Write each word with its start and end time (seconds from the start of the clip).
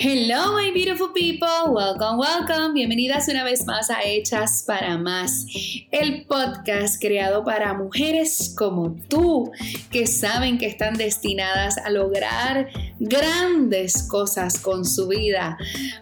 Hello, 0.00 0.52
my 0.52 0.70
beautiful 0.72 1.08
people. 1.08 1.74
Welcome, 1.74 2.18
welcome. 2.18 2.72
Bienvenidas 2.72 3.26
una 3.26 3.42
vez 3.42 3.66
más 3.66 3.90
a 3.90 4.04
Hechas 4.04 4.62
para 4.64 4.96
Más, 4.96 5.44
el 5.90 6.24
podcast 6.24 7.02
creado 7.02 7.42
para 7.42 7.74
mujeres 7.74 8.54
como 8.56 8.94
tú 9.08 9.50
que 9.90 10.06
saben 10.06 10.56
que 10.56 10.66
están 10.66 10.94
destinadas 10.94 11.78
a 11.78 11.90
lograr 11.90 12.68
grandes 13.00 14.04
cosas 14.04 14.60
con 14.60 14.84
su 14.84 15.08
vida. 15.08 15.58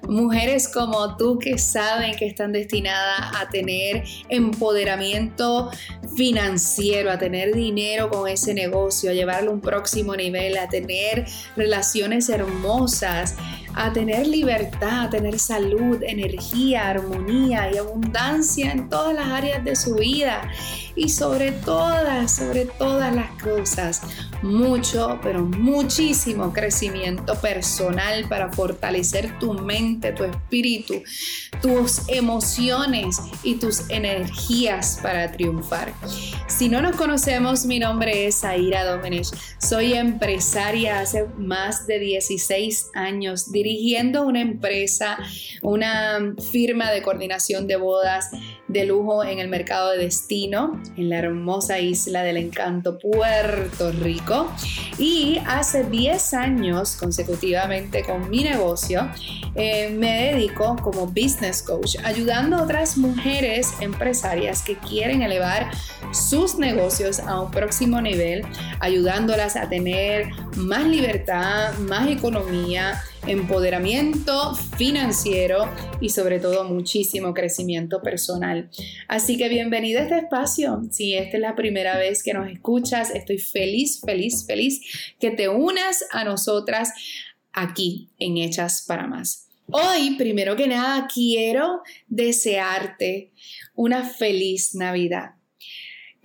Mujeres 0.07 0.69
como 0.69 1.17
tú 1.17 1.39
que 1.39 1.57
saben 1.57 2.17
que 2.17 2.27
están 2.27 2.53
destinadas 2.53 3.35
a 3.41 3.49
tener 3.49 4.05
empoderamiento 4.29 5.71
financiero, 6.19 7.11
a 7.11 7.19
tener 7.19 7.55
dinero 7.55 8.11
con 8.11 8.29
ese 8.29 8.53
negocio, 8.53 9.11
a 9.11 9.15
llevarlo 9.15 9.53
a 9.53 9.55
un 9.55 9.63
próximo 9.63 10.15
nivel, 10.15 10.59
a 10.59 10.69
tener 10.69 11.25
relaciones 11.57 12.29
hermosas 12.29 13.37
a 13.77 13.93
tener 13.93 14.27
libertad, 14.27 15.03
a 15.03 15.11
tener 15.11 15.39
salud, 15.39 16.03
energía, 16.03 16.89
armonía 16.89 17.71
y 17.73 17.77
abundancia 17.77 18.73
en 18.73 18.89
todas 18.89 19.15
las 19.15 19.27
áreas 19.29 19.63
de 19.65 19.77
su 19.77 19.95
vida 19.95 20.51
y 20.97 21.11
sobre 21.11 21.53
todas, 21.53 22.35
sobre 22.35 22.65
todas 22.65 23.15
las 23.15 23.31
cosas, 23.43 24.01
mucho, 24.43 25.21
pero 25.23 25.45
muchísimo 25.45 26.53
crecimiento 26.53 27.35
personal 27.37 28.27
para 28.29 28.51
fortalecer 28.51 29.39
tu 29.39 29.53
mente, 29.53 30.13
tu 30.13 30.25
espíritu, 30.25 31.03
tus 31.61 32.09
emociones 32.09 33.19
y 33.43 33.57
tus 33.57 33.89
energías 33.91 34.99
para 35.03 35.31
triunfar. 35.33 35.93
Si 36.47 36.69
no 36.69 36.81
nos 36.81 36.97
conocemos, 36.97 37.67
mi 37.67 37.79
nombre 37.79 38.27
es 38.27 38.43
Aira 38.45 38.85
Domenech. 38.85 39.29
Soy 39.59 39.93
empresaria 39.93 41.01
hace 41.01 41.27
más 41.37 41.87
de 41.87 41.99
16 41.99 42.91
años 42.95 43.53
dirigiendo 43.53 44.27
una 44.27 44.41
empresa, 44.41 45.19
una 45.61 46.35
firma 46.53 46.91
de 46.91 47.03
coordinación 47.03 47.67
de 47.67 47.77
bodas 47.77 48.31
de 48.69 48.87
lujo 48.87 49.25
en 49.25 49.39
el 49.39 49.49
mercado 49.49 49.91
de 49.91 49.99
destino 49.99 50.81
en 50.97 51.11
la 51.11 51.19
hermosa 51.19 51.79
isla 51.79 52.23
del 52.23 52.37
encanto 52.37 52.99
Puerto 52.99 53.93
Rico. 53.93 54.51
Y 54.99 55.39
hace 55.47 55.85
10 55.85 56.35
años 56.35 56.97
consecutivamente 56.97 58.03
con 58.03 58.29
mi 58.31 58.43
negocio 58.43 59.09
eh, 59.55 59.91
me 59.91 60.33
dedico 60.33 60.77
como 60.77 61.07
business 61.07 61.63
coach 61.63 61.97
ayudando 62.05 62.57
a 62.57 62.63
otras 62.63 62.97
mujeres 62.97 63.73
empresarias 63.81 64.63
que 64.63 64.77
quieren 64.77 65.23
elevar 65.23 65.71
sus 66.13 66.59
negocios 66.59 67.21
a 67.21 67.41
un 67.41 67.51
próximo 67.51 68.01
nivel, 68.01 68.43
ayudándolas 68.81 69.57
a 69.57 69.69
tener 69.69 70.31
más 70.57 70.85
libertad, 70.85 71.75
más 71.79 72.09
economía, 72.09 73.03
empoderamiento 73.27 74.55
financiero 74.77 75.71
y 76.01 76.11
sobre 76.11 76.39
todo 76.39 76.65
muchísimo 76.65 77.35
crecimiento 77.35 78.03
personal. 78.03 78.71
Así 79.09 79.37
que 79.37 79.49
bienvenido 79.49 80.01
a 80.01 80.05
este 80.05 80.19
espacio. 80.19 80.83
Si 80.91 81.15
esta 81.15 81.37
es 81.37 81.41
la 81.41 81.57
primera 81.57 81.97
vez 81.99 82.23
que 82.23 82.33
nos 82.33 82.51
escuchas, 82.51 83.11
estoy 83.11 83.39
feliz, 83.39 84.01
feliz, 84.05 84.45
feliz 84.47 84.81
que 85.19 85.31
te 85.31 85.49
unas 85.49 86.05
a 86.11 86.25
nosotras 86.25 86.93
aquí 87.53 88.09
en 88.19 88.37
Hechas 88.37 88.85
para 88.87 89.07
Más. 89.07 89.49
Hoy, 89.69 90.15
primero 90.17 90.55
que 90.55 90.69
nada, 90.69 91.09
quiero 91.13 91.83
desearte 92.07 93.33
una 93.75 94.05
feliz 94.05 94.75
Navidad. 94.75 95.33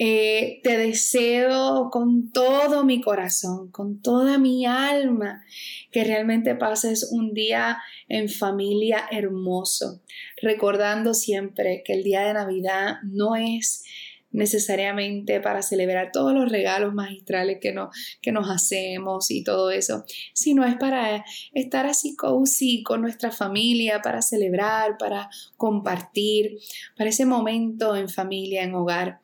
Eh, 0.04 0.62
te 0.64 0.78
deseo 0.78 1.92
con 1.92 2.32
todo 2.32 2.84
mi 2.84 3.02
corazón, 3.02 3.70
con 3.70 4.02
toda 4.02 4.40
mi 4.40 4.66
alma, 4.66 5.46
que 5.92 6.04
realmente 6.04 6.56
pases 6.56 7.12
un 7.12 7.36
día 7.36 7.78
en 8.10 8.28
familia 8.28 9.06
hermoso, 9.12 10.02
recordando 10.42 11.14
siempre 11.14 11.84
que 11.86 11.94
el 11.94 12.04
día 12.04 12.22
de 12.22 12.34
Navidad 12.34 12.96
no 13.04 13.36
es 13.36 13.84
necesariamente 14.32 15.40
para 15.42 15.62
celebrar 15.62 16.12
todos 16.12 16.34
los 16.34 16.52
regalos 16.52 16.94
magistrales 16.94 17.60
que, 17.62 17.74
no, 17.74 17.90
que 18.22 18.32
nos 18.32 18.50
hacemos 18.50 19.30
y 19.32 19.44
todo 19.44 19.72
eso, 19.72 20.06
sino 20.34 20.66
es 20.66 20.76
para 20.76 21.26
estar 21.54 21.86
así 21.86 22.16
cozy 22.16 22.84
con 22.84 23.02
nuestra 23.02 23.32
familia, 23.32 24.02
para 24.02 24.22
celebrar, 24.22 24.98
para 24.98 25.30
compartir, 25.58 26.58
para 26.98 27.10
ese 27.10 27.26
momento 27.26 27.96
en 27.96 28.10
familia, 28.10 28.64
en 28.64 28.76
hogar. 28.76 29.20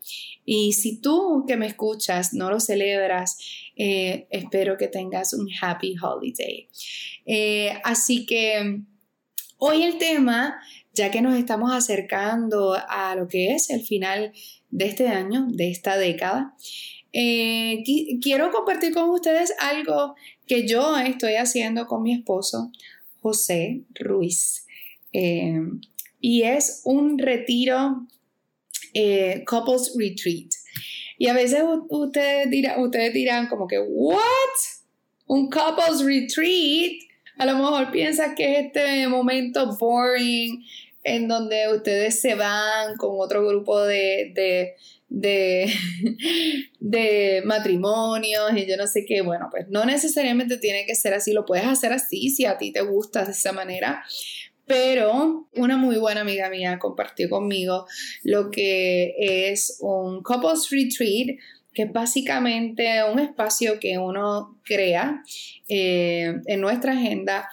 Y 0.46 0.74
si 0.74 1.00
tú 1.00 1.46
que 1.48 1.58
me 1.58 1.68
escuchas 1.68 2.34
no 2.34 2.50
lo 2.50 2.60
celebras, 2.60 3.38
eh, 3.76 4.28
espero 4.30 4.78
que 4.78 4.88
tengas 4.88 5.34
un 5.34 5.48
happy 5.62 5.96
holiday. 6.02 6.68
Eh, 7.26 7.74
así 7.84 8.26
que 8.26 8.82
hoy 9.58 9.84
el 9.84 9.98
tema, 9.98 10.60
ya 10.98 11.12
que 11.12 11.22
nos 11.22 11.38
estamos 11.38 11.72
acercando 11.74 12.76
a 12.90 13.16
lo 13.16 13.28
que 13.28 13.54
es 13.54 13.70
el 13.70 13.82
final 13.82 14.34
de 14.70 14.86
este 14.86 15.08
año, 15.08 15.48
de 15.50 15.72
esta 15.72 15.98
década, 15.98 16.56
eh, 17.14 17.84
quiero 18.22 18.52
compartir 18.52 18.94
con 18.94 19.10
ustedes 19.10 19.54
algo 19.60 20.16
que 20.46 20.68
yo 20.68 20.98
estoy 20.98 21.36
haciendo 21.36 21.88
con 21.88 22.04
mi 22.04 22.14
esposo, 22.14 22.72
José 23.22 23.84
Ruiz. 23.96 24.66
Eh, 25.14 25.62
y 26.20 26.44
es 26.44 26.82
un 26.84 27.18
retiro 27.18 28.08
eh, 28.94 29.44
couples 29.46 29.94
retreat. 29.98 30.50
Y 31.18 31.28
a 31.28 31.34
veces 31.34 31.64
ustedes, 31.90 32.50
dirán, 32.50 32.80
ustedes 32.82 33.14
dirán 33.14 33.48
como 33.48 33.68
que, 33.68 33.80
¿what? 33.80 34.20
Un 35.26 35.50
couples 35.50 36.02
retreat. 36.02 36.94
A 37.38 37.46
lo 37.46 37.56
mejor 37.58 37.92
piensas 37.92 38.34
que 38.36 38.60
es 38.60 38.66
este 38.68 39.08
momento 39.08 39.76
boring, 39.78 40.64
en 41.08 41.30
donde 41.30 41.74
ustedes 41.74 42.20
se 42.20 42.36
van 42.36 42.98
con 42.98 43.12
otro 43.14 43.48
grupo 43.48 43.82
de, 43.82 44.76
de, 45.08 45.74
de, 46.80 47.42
matrimonios 47.46 48.52
y 48.58 48.66
yo 48.66 48.76
no 48.76 48.88
sé 48.88 49.06
qué. 49.08 49.22
Bueno, 49.22 49.48
pues 49.50 49.68
no 49.70 49.86
necesariamente 49.86 50.58
tiene 50.58 50.86
que 50.86 50.96
ser 50.96 51.14
así, 51.14 51.32
lo 51.32 51.46
puedes 51.46 51.66
hacer 51.66 51.94
así 51.94 52.30
si 52.30 52.46
a 52.46 52.58
ti 52.58 52.74
te 52.74 52.82
gusta 52.82 53.24
de 53.24 53.32
esa 53.32 53.54
manera. 53.54 54.04
Pero 54.66 55.48
una 55.56 55.78
muy 55.78 55.96
buena 55.96 56.22
amiga 56.22 56.50
mía 56.50 56.78
compartió 56.78 57.30
conmigo 57.30 57.88
lo 58.24 58.52
que 58.52 59.16
es 59.18 59.78
un 59.80 60.22
couples 60.22 60.70
retreat, 60.70 61.38
que 61.74 61.84
es 61.84 61.94
básicamente 61.94 63.02
un 63.10 63.20
espacio 63.20 63.80
que 63.80 63.98
uno 63.98 64.60
crea 64.66 65.24
eh, 65.70 66.34
en 66.48 66.60
nuestra 66.60 66.92
agenda 66.92 67.48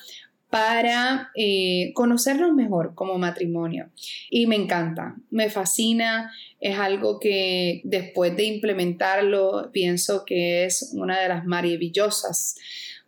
para 0.54 1.32
eh, 1.34 1.90
conocernos 1.94 2.54
mejor 2.54 2.94
como 2.94 3.18
matrimonio. 3.18 3.90
Y 4.30 4.46
me 4.46 4.54
encanta, 4.54 5.16
me 5.28 5.50
fascina, 5.50 6.30
es 6.60 6.78
algo 6.78 7.18
que 7.18 7.80
después 7.82 8.36
de 8.36 8.44
implementarlo 8.44 9.70
pienso 9.72 10.22
que 10.24 10.64
es 10.64 10.92
una 10.92 11.20
de 11.20 11.28
las 11.28 11.44
maravillosas, 11.44 12.54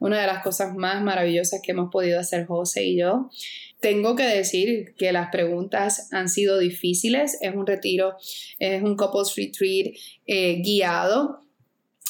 una 0.01 0.21
de 0.21 0.27
las 0.27 0.43
cosas 0.43 0.75
más 0.75 1.05
maravillosas 1.05 1.61
que 1.63 1.71
hemos 1.71 1.93
podido 1.93 2.19
hacer 2.19 2.47
José 2.47 2.85
y 2.85 2.99
yo. 2.99 3.31
Tengo 3.79 4.17
que 4.17 4.25
decir 4.25 4.97
que 4.99 5.13
las 5.13 5.29
preguntas 5.31 6.09
han 6.11 6.29
sido 6.29 6.59
difíciles, 6.59 7.39
es 7.43 7.55
un 7.55 7.65
retiro, 7.65 8.17
es 8.59 8.83
un 8.83 8.97
couples 8.97 9.37
retreat 9.37 9.95
eh, 10.27 10.63
guiado. 10.65 11.43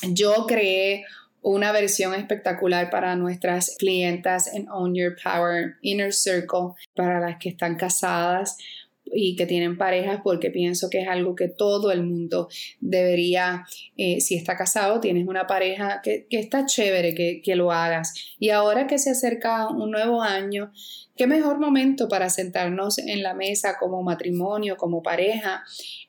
Yo 0.02 0.46
creé 0.48 1.04
una 1.52 1.70
versión 1.70 2.12
espectacular 2.12 2.90
para 2.90 3.14
nuestras 3.14 3.76
clientas 3.78 4.52
en 4.52 4.68
Own 4.68 4.96
Your 4.96 5.16
Power 5.22 5.76
Inner 5.80 6.12
Circle, 6.12 6.74
para 6.92 7.20
las 7.20 7.38
que 7.38 7.50
están 7.50 7.76
casadas 7.76 8.58
y 9.04 9.36
que 9.36 9.46
tienen 9.46 9.78
parejas 9.78 10.20
porque 10.24 10.50
pienso 10.50 10.90
que 10.90 11.02
es 11.02 11.08
algo 11.08 11.36
que 11.36 11.46
todo 11.46 11.92
el 11.92 12.02
mundo 12.02 12.48
debería, 12.80 13.64
eh, 13.96 14.20
si 14.20 14.34
está 14.34 14.56
casado, 14.56 14.98
tienes 14.98 15.28
una 15.28 15.46
pareja 15.46 16.00
que, 16.02 16.26
está 16.30 16.66
chévere 16.66 17.14
que, 17.14 17.40
que, 17.40 17.54
lo 17.54 17.70
hagas. 17.70 18.12
Y 18.40 18.50
ahora 18.50 18.88
que 18.88 18.98
se 18.98 19.10
acerca 19.10 19.68
un 19.68 19.92
nuevo 19.92 20.22
año, 20.22 20.72
qué 21.14 21.28
mejor 21.28 21.60
momento 21.60 22.08
para 22.08 22.28
sentarnos 22.28 22.99
en 22.99 23.22
la 23.22 23.34
mesa 23.34 23.76
como 23.78 24.02
matrimonio, 24.02 24.76
como 24.76 25.00
pareja 25.00 25.62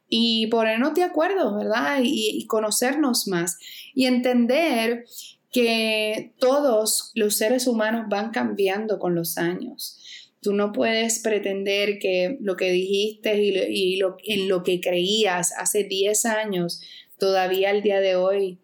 y 0.09 0.47
ponernos 0.47 0.93
de 0.93 1.03
acuerdo, 1.03 1.55
¿verdad? 1.55 1.99
Y, 2.03 2.45
conocernos 2.47 3.27
más 3.27 3.57
y 3.93 4.05
entender 4.05 5.05
que 5.51 6.33
todos 6.39 7.11
los 7.15 7.35
seres 7.35 7.67
humanos 7.67 8.05
van 8.09 8.31
cambiando 8.31 8.99
con 8.99 9.15
los 9.15 9.37
años. 9.37 9.99
Tú 10.41 10.53
no 10.53 10.71
puedes 10.71 11.19
pretender 11.19 11.99
que 11.99 12.37
lo 12.41 12.55
que 12.55 12.71
dijiste 12.71 13.41
y, 13.41 13.97
lo, 13.97 14.17
en 14.23 14.47
lo 14.47 14.63
que 14.63 14.79
creías 14.79 15.51
hace 15.57 15.83
10 15.83 16.25
años, 16.25 16.81
todavía 17.17 17.71
al 17.71 17.81
día 17.81 17.99
de 17.99 18.15
hoy, 18.15 18.59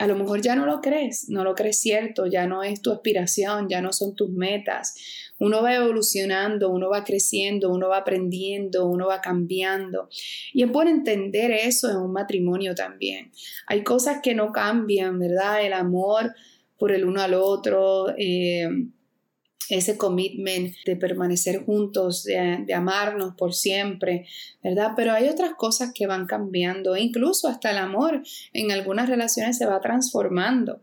a 0.00 0.06
lo 0.06 0.16
mejor 0.16 0.40
ya 0.40 0.56
no 0.56 0.64
lo 0.64 0.80
crees, 0.80 1.28
no 1.28 1.44
lo 1.44 1.54
crees 1.54 1.78
cierto, 1.78 2.24
ya 2.24 2.46
no 2.46 2.62
es 2.62 2.80
tu 2.80 2.90
aspiración, 2.90 3.68
ya 3.68 3.82
no 3.82 3.92
son 3.92 4.16
tus 4.16 4.30
metas. 4.30 4.94
Uno 5.38 5.62
va 5.62 5.74
evolucionando, 5.74 6.70
uno 6.70 6.88
va 6.88 7.04
creciendo, 7.04 7.70
uno 7.70 7.90
va 7.90 7.98
aprendiendo, 7.98 8.86
uno 8.86 9.08
va 9.08 9.20
cambiando. 9.20 10.08
Y 10.54 10.62
es 10.62 10.72
bueno 10.72 10.90
entender 10.90 11.50
eso 11.50 11.90
en 11.90 11.98
un 11.98 12.12
matrimonio 12.12 12.74
también. 12.74 13.30
Hay 13.66 13.84
cosas 13.84 14.20
que 14.22 14.34
no 14.34 14.52
cambian, 14.52 15.18
¿verdad? 15.18 15.66
El 15.66 15.74
amor 15.74 16.34
por 16.78 16.92
el 16.92 17.04
uno 17.04 17.20
al 17.20 17.34
otro. 17.34 18.06
Eh, 18.16 18.70
ese 19.68 19.96
commitment 19.96 20.74
de 20.84 20.96
permanecer 20.96 21.64
juntos, 21.64 22.24
de, 22.24 22.64
de, 22.66 22.74
amarnos 22.74 23.34
por 23.36 23.54
siempre, 23.54 24.26
¿verdad? 24.64 24.92
Pero 24.96 25.12
hay 25.12 25.28
otras 25.28 25.52
cosas 25.54 25.92
que 25.94 26.06
van 26.06 26.26
cambiando, 26.26 26.96
incluso 26.96 27.46
hasta 27.46 27.70
el 27.70 27.78
amor 27.78 28.22
en 28.52 28.72
algunas 28.72 29.08
relaciones 29.08 29.58
se 29.58 29.66
va 29.66 29.80
transformando. 29.80 30.80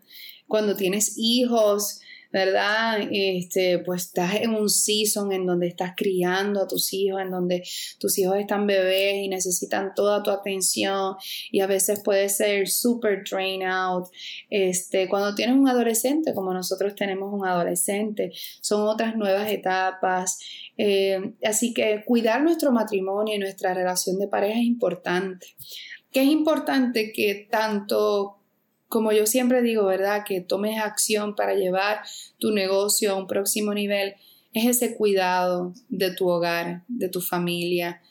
Cuando 0.48 0.78
tienes 0.78 1.16
hijos, 1.18 2.00
¿verdad? 2.32 3.00
Este, 3.12 3.80
pues 3.80 4.06
estás 4.06 4.36
en 4.36 4.52
un 4.52 4.70
season 4.70 5.32
en 5.32 5.46
donde 5.46 5.68
estás 5.68 5.94
criando 5.96 6.62
a 6.62 6.68
tus 6.68 6.94
hijos, 6.94 7.22
en 7.22 7.32
donde 7.32 7.64
tus 8.00 8.18
hijos 8.20 8.38
están 8.38 8.68
bebés 8.68 9.16
y 9.16 9.28
necesitan 9.28 9.94
toda 9.96 10.24
tu 10.24 10.32
atención 10.32 11.16
y 11.52 11.62
a 11.62 11.68
veces 11.68 12.02
puede 12.04 12.30
ser 12.30 12.68
super 12.68 13.24
drain 13.30 13.64
out. 13.64 14.08
Este, 14.50 15.08
cuando 15.08 15.36
tienes 15.36 15.56
un 15.56 15.68
adolescente, 15.68 16.34
como 16.34 16.54
nosotros 16.54 16.96
tenemos 16.96 17.34
un 17.34 17.46
adolescente, 17.46 18.32
son 18.62 18.88
otras 18.88 19.16
nuevas 19.16 19.52
etapas. 19.52 20.40
Eh, 20.78 21.34
así 21.44 21.74
que 21.74 22.04
cuidar 22.06 22.42
nuestro 22.44 22.72
matrimonio 22.72 23.36
y 23.36 23.40
nuestra 23.40 23.74
relación 23.74 24.20
de 24.20 24.28
pareja 24.28 24.60
es 24.60 24.66
importante. 24.66 25.48
Que 26.12 26.22
es 26.22 26.30
importante 26.30 27.12
que 27.12 27.48
tanto 27.50 28.37
como 28.88 29.12
yo 29.12 29.26
siempre 29.26 29.62
digo, 29.62 29.86
¿verdad? 29.86 30.24
Que 30.26 30.42
tomes 30.42 30.80
acción 30.80 31.36
para 31.36 31.56
llevar 31.56 32.02
tu 32.40 32.52
negocio 32.52 33.12
a 33.12 33.16
un 33.16 33.28
próximo 33.28 33.74
nivel, 33.74 34.16
es 34.54 34.66
ese 34.66 34.96
cuidado 34.96 35.74
de 35.90 36.12
tu 36.12 36.28
hogar, 36.30 36.84
de 36.88 37.10
tu 37.10 37.22
familia, 37.22 38.02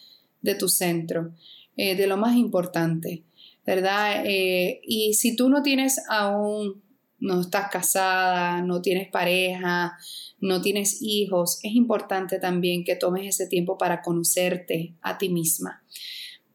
de 0.43 0.55
tu 0.55 0.69
centro, 0.69 1.32
eh, 1.76 1.96
de 1.96 2.06
lo 2.06 2.17
más 2.17 2.37
importante, 2.37 3.25
¿verdad? 3.64 4.23
Eh, 4.25 4.81
y 4.84 5.14
si 5.14 5.34
tú 5.34 5.49
no 5.49 5.62
tienes 5.62 6.00
aún, 6.08 6.82
no 7.19 7.40
estás 7.40 7.70
casada, 7.70 8.61
no 8.62 8.82
tienes 8.82 9.08
pareja, 9.08 9.96
no 10.40 10.61
tienes 10.61 10.99
hijos, 11.00 11.58
es 11.62 11.75
importante 11.75 12.38
también 12.38 12.84
que 12.84 12.96
tomes 12.96 13.26
ese 13.26 13.46
tiempo 13.46 13.79
para 13.79 14.02
conocerte 14.02 14.94
a 15.00 15.19
ti 15.19 15.31
misma, 15.31 15.82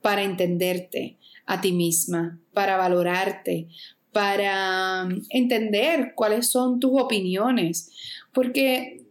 para 0.02 0.24
entenderte 0.24 1.18
a 1.46 1.60
ti 1.60 1.72
misma, 1.72 2.40
para 2.54 2.78
valorarte, 2.78 3.68
para 4.12 5.06
um, 5.06 5.22
entender 5.30 6.14
cuáles 6.16 6.50
son 6.50 6.80
tus 6.80 6.92
opiniones, 7.00 7.92
porque 8.34 9.06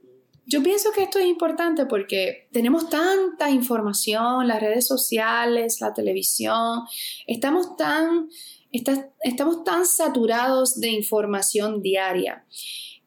yo 0.46 0.62
pienso 0.62 0.90
que 0.92 1.04
esto 1.04 1.18
es 1.18 1.26
importante 1.26 1.86
porque 1.86 2.48
tenemos 2.52 2.90
tanta 2.90 3.50
información, 3.50 4.48
las 4.48 4.60
redes 4.60 4.86
sociales, 4.86 5.80
la 5.80 5.94
televisión, 5.94 6.80
estamos 7.26 7.76
tan, 7.76 8.28
estamos 8.72 9.62
tan 9.62 9.86
saturados 9.86 10.80
de 10.80 10.88
información 10.88 11.82
diaria 11.82 12.44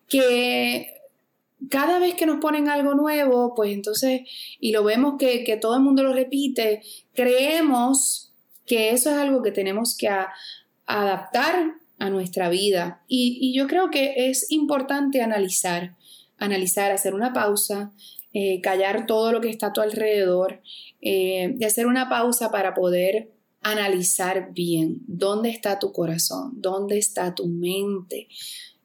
que 0.08 0.94
cada 1.70 2.00
vez 2.00 2.16
que 2.16 2.26
nos 2.26 2.40
ponen 2.40 2.70
algo 2.70 2.94
nuevo, 2.94 3.54
pues 3.56 3.72
entonces, 3.74 4.22
y 4.60 4.72
lo 4.72 4.84
vemos 4.84 5.16
que, 5.20 5.44
que 5.44 5.58
todo 5.58 5.76
el 5.76 5.82
mundo 5.82 6.04
lo 6.04 6.14
repite, 6.14 6.82
creemos 7.14 8.32
que 8.66 8.92
eso 8.92 9.10
es 9.10 9.18
algo 9.18 9.42
que 9.42 9.52
tenemos 9.52 9.98
que 9.98 10.10
adaptar 10.86 11.74
a 12.00 12.10
nuestra 12.10 12.50
vida. 12.50 13.04
Y, 13.08 13.54
yo 13.56 13.68
creo 13.68 13.90
que 13.90 14.30
es 14.30 14.52
importante 14.52 15.22
analizar, 15.22 15.96
analizar, 16.38 16.92
hacer 16.92 17.14
una 17.14 17.34
pausa, 17.34 17.94
eh, 18.34 18.62
callar 18.62 19.06
todo 19.06 19.32
lo 19.32 19.42
que 19.42 19.50
está 19.50 19.68
a 19.68 19.74
tu 19.74 19.82
alrededor, 19.82 20.62
eh, 21.02 21.56
y 21.60 21.64
hacer 21.64 21.88
una 21.88 22.10
pausa 22.10 22.52
para 22.52 22.74
poder 22.74 23.32
analizar 23.62 24.54
bien 24.54 25.02
dónde 25.08 25.50
está 25.50 25.80
tu 25.80 25.92
corazón, 25.92 26.54
dónde 26.56 26.98
está 26.98 27.34
tu 27.34 27.48
mente. 27.48 28.28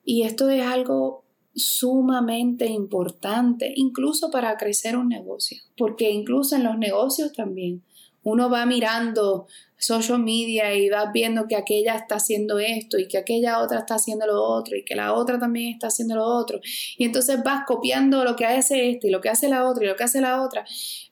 Y 0.05 0.23
esto 0.23 0.49
es 0.49 0.63
algo 0.63 1.25
sumamente 1.55 2.67
importante, 2.67 3.73
incluso 3.77 4.31
para 4.31 4.57
crecer 4.57 4.97
un 4.97 5.09
negocio, 5.09 5.59
porque 5.77 6.11
incluso 6.11 6.57
en 6.57 6.65
los 6.65 6.79
negocios 6.79 7.33
también 7.33 7.83
uno 8.29 8.51
va 8.51 8.67
mirando 8.67 9.47
social 9.79 10.19
media 10.19 10.75
y 10.75 10.91
vas 10.91 11.13
viendo 11.13 11.47
que 11.47 11.57
aquella 11.57 11.95
está 11.95 12.17
haciendo 12.17 12.59
esto 12.59 12.99
y 12.99 13.07
que 13.09 13.17
aquella 13.17 13.61
otra 13.61 13.79
está 13.79 13.95
haciendo 13.95 14.27
lo 14.27 14.43
otro 14.43 14.77
y 14.77 14.85
que 14.85 14.95
la 14.95 15.15
otra 15.15 15.39
también 15.39 15.73
está 15.73 15.87
haciendo 15.87 16.17
lo 16.17 16.25
otro. 16.25 16.61
Y 16.99 17.05
entonces 17.05 17.43
vas 17.43 17.63
copiando 17.67 18.25
lo 18.25 18.37
que 18.37 18.45
hace 18.45 18.91
este 18.91 19.09
y 19.09 19.11
lo 19.11 19.21
que 19.21 19.31
hace 19.31 19.49
la 19.49 19.67
otra 19.69 19.85
y 19.85 19.89
lo 19.89 19.97
que 19.97 20.05
hace 20.05 20.21
la 20.21 20.43
otra, 20.43 20.65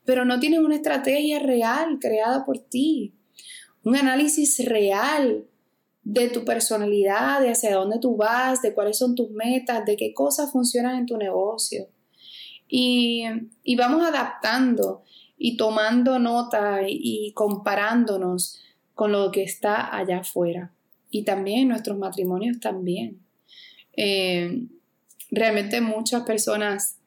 pero 0.04 0.24
no 0.24 0.38
tienes 0.40 0.60
una 0.60 0.74
estrategia 0.74 1.38
real 1.38 1.98
creada 2.00 2.44
por 2.44 2.58
ti, 2.58 3.14
un 3.82 3.96
análisis 3.96 4.64
real 4.64 5.46
de 6.02 6.28
tu 6.28 6.44
personalidad, 6.44 7.40
de 7.40 7.50
hacia 7.50 7.74
dónde 7.74 7.98
tú 7.98 8.16
vas, 8.16 8.62
de 8.62 8.74
cuáles 8.74 8.98
son 8.98 9.14
tus 9.14 9.30
metas, 9.30 9.84
de 9.84 9.96
qué 9.96 10.12
cosas 10.12 10.52
funcionan 10.52 10.98
en 10.98 11.06
tu 11.06 11.16
negocio. 11.16 11.88
Y, 12.68 13.24
y 13.62 13.76
vamos 13.76 14.04
adaptando 14.04 15.02
y 15.38 15.56
tomando 15.56 16.18
nota 16.18 16.80
y, 16.88 17.32
comparándonos 17.34 18.60
con 18.94 19.12
lo 19.12 19.30
que 19.30 19.42
está 19.42 19.94
allá 19.96 20.20
afuera. 20.20 20.72
Y 21.10 21.24
también 21.24 21.68
nuestros 21.68 21.98
matrimonios 21.98 22.60
también. 22.60 23.20
Eh, 23.96 24.66
realmente 25.30 25.80
muchas 25.80 26.22
personas 26.22 26.98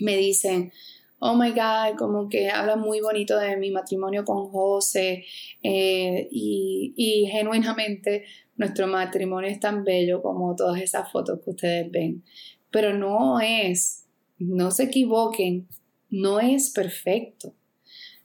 me 0.00 0.16
dicen, 0.16 0.72
oh 1.18 1.34
my 1.34 1.50
God, 1.50 1.96
como 1.98 2.28
que 2.28 2.50
hablan 2.50 2.80
muy 2.80 3.00
bonito 3.00 3.38
de 3.38 3.56
mi 3.56 3.70
matrimonio 3.70 4.24
con 4.24 4.48
José 4.50 5.24
eh, 5.62 6.28
y, 6.30 6.92
y, 6.96 7.26
genuinamente 7.26 8.24
nuestro 8.56 8.86
matrimonio 8.86 9.50
es 9.50 9.60
tan 9.60 9.84
bello 9.84 10.22
como 10.22 10.54
todas 10.54 10.80
esas 10.80 11.10
fotos 11.10 11.40
que 11.42 11.50
ustedes 11.50 11.90
ven. 11.90 12.24
Pero 12.70 12.92
no 12.92 13.40
es, 13.40 14.04
no 14.38 14.70
se 14.70 14.84
equivoquen, 14.84 15.66
no 16.10 16.40
es 16.40 16.70
perfecto. 16.70 17.54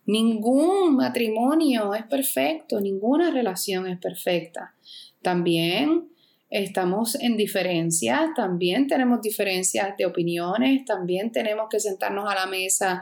Ningún 0.06 0.97
matrimonio 0.97 1.94
es 1.94 2.03
perfecto, 2.03 2.81
ninguna 2.81 3.31
relación 3.31 3.88
es 3.88 4.00
perfecta. 4.00 4.75
También 5.21 6.09
estamos 6.50 7.15
en 7.15 7.38
diferencias, 7.38 8.30
también 8.35 8.88
tenemos 8.88 9.21
diferencias 9.21 9.95
de 9.97 10.06
opiniones, 10.06 10.83
también 10.85 11.31
tenemos 11.31 11.68
que 11.69 11.80
sentarnos 11.80 12.30
a 12.30 12.35
la 12.35 12.45
mesa 12.45 13.01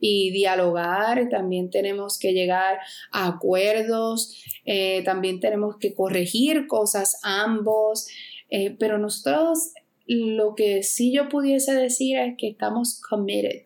y 0.00 0.32
dialogar, 0.32 1.28
también 1.28 1.70
tenemos 1.70 2.18
que 2.18 2.32
llegar 2.32 2.78
a 3.12 3.26
acuerdos, 3.26 4.36
eh, 4.64 5.02
también 5.04 5.40
tenemos 5.40 5.76
que 5.78 5.94
corregir 5.94 6.66
cosas 6.66 7.20
ambos, 7.22 8.08
eh, 8.50 8.76
pero 8.78 8.98
nosotros 8.98 9.72
lo 10.06 10.54
que 10.56 10.82
sí 10.82 11.12
yo 11.12 11.28
pudiese 11.28 11.74
decir 11.74 12.18
es 12.18 12.34
que 12.36 12.48
estamos 12.48 13.00
committed 13.00 13.62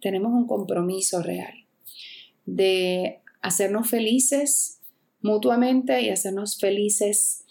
tenemos 0.00 0.32
un 0.32 0.46
compromiso 0.46 1.22
real 1.22 1.54
de 2.46 3.20
hacernos 3.42 3.88
felices 3.88 4.80
mutuamente 5.20 6.02
y 6.02 6.10
hacernos 6.10 6.58
felices 6.58 7.44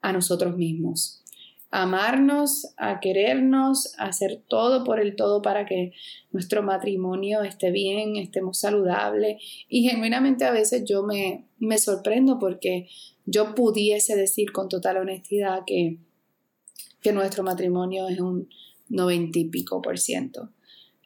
a 0.00 0.12
nosotros 0.12 0.56
mismos. 0.56 1.22
Amarnos, 1.70 2.72
a 2.76 3.00
querernos, 3.00 3.94
a 3.98 4.06
hacer 4.06 4.42
todo 4.46 4.84
por 4.84 5.00
el 5.00 5.16
todo 5.16 5.42
para 5.42 5.66
que 5.66 5.92
nuestro 6.30 6.62
matrimonio 6.62 7.42
esté 7.42 7.72
bien, 7.72 8.16
estemos 8.16 8.58
saludables. 8.58 9.42
Y 9.68 9.88
genuinamente 9.88 10.44
a 10.44 10.52
veces 10.52 10.84
yo 10.84 11.02
me, 11.02 11.46
me 11.58 11.78
sorprendo 11.78 12.38
porque 12.38 12.88
yo 13.26 13.54
pudiese 13.56 14.14
decir 14.14 14.52
con 14.52 14.68
total 14.68 14.98
honestidad 14.98 15.62
que, 15.66 15.98
que 17.00 17.12
nuestro 17.12 17.42
matrimonio 17.42 18.08
es 18.08 18.20
un 18.20 18.48
noventa 18.88 19.38
y 19.38 19.46
pico 19.46 19.82
por 19.82 19.98
ciento 19.98 20.50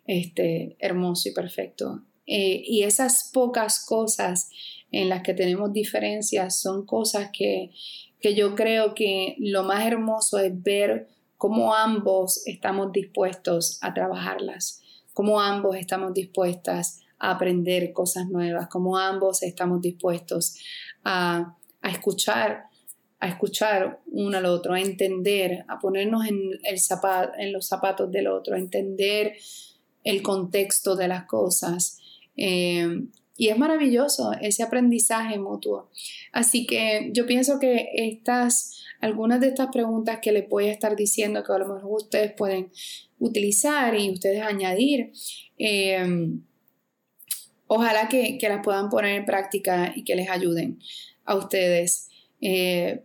este, 0.09 0.75
hermoso 0.81 1.29
y 1.29 1.33
perfecto. 1.33 2.03
Eh, 2.27 2.63
y 2.65 2.83
esas 2.83 3.31
pocas 3.33 3.85
cosas 3.85 4.51
en 4.91 5.09
las 5.09 5.23
que 5.23 5.35
tenemos 5.35 5.73
diferencias 5.73 6.61
son 6.61 6.85
cosas 6.87 7.31
que, 7.33 7.71
que 8.21 8.35
yo 8.35 8.55
creo 8.55 8.95
que 8.95 9.37
lo 9.39 9.63
más 9.63 9.87
hermoso 9.87 10.39
es 10.39 10.61
ver 10.63 11.09
cómo 11.37 11.75
ambos 11.75 12.43
estamos 12.47 12.91
dispuestos 12.91 13.79
a 13.83 13.93
trabajarlas, 13.93 14.83
cómo 15.13 15.41
ambos 15.41 15.77
estamos 15.77 16.15
dispuestas 16.15 17.01
a 17.19 17.33
aprender 17.33 17.93
cosas 17.93 18.29
nuevas, 18.29 18.69
cómo 18.69 18.97
ambos 18.97 19.43
estamos 19.43 19.83
dispuestos 19.83 20.57
a, 21.05 21.55
a 21.83 21.91
escuchar 21.91 22.65
a 23.21 23.27
escuchar 23.27 24.01
uno 24.13 24.39
al 24.39 24.47
otro, 24.47 24.75
a 24.75 24.81
entender, 24.81 25.65
a 25.67 25.81
ponernos 25.81 26.25
en, 26.27 26.39
el 26.63 26.79
en 27.39 27.53
los 27.53 27.67
zapatos 27.67 28.13
del 28.13 28.29
otro, 28.29 28.55
a 28.55 28.59
entender 28.59 29.35
el 30.09 30.23
contexto 30.23 30.97
de 30.97 31.07
las 31.07 31.27
cosas. 31.27 31.99
Eh, 32.35 33.03
y 33.37 33.49
es 33.49 33.59
maravilloso 33.59 34.33
ese 34.41 34.63
aprendizaje 34.63 35.39
mutuo. 35.39 35.91
Así 36.33 36.67
que 36.67 37.11
yo 37.13 37.27
pienso 37.27 37.59
que 37.59 37.91
estas, 37.93 38.83
algunas 39.03 39.39
de 39.41 39.49
estas 39.49 39.69
preguntas 39.71 40.21
que 40.23 40.33
les 40.33 40.49
voy 40.49 40.69
a 40.69 40.73
estar 40.73 40.97
diciendo 40.97 41.45
que 41.45 41.53
a 41.53 41.59
lo 41.59 41.75
mejor 41.75 42.03
ustedes 42.03 42.33
pueden 42.33 42.73
utilizar 43.19 43.95
y 44.01 44.11
ustedes 44.11 44.41
añadir, 44.41 45.13
eh, 45.59 46.33
ojalá 47.67 48.09
que, 48.09 48.39
las 48.41 48.65
puedan 48.65 48.89
poner 48.89 49.15
en 49.15 49.27
práctica 49.27 49.93
y 49.95 50.05
que 50.05 50.17
les 50.17 50.31
ayuden 50.31 50.81
a 51.27 51.35
ustedes. 51.35 52.09
Eh, 52.41 53.05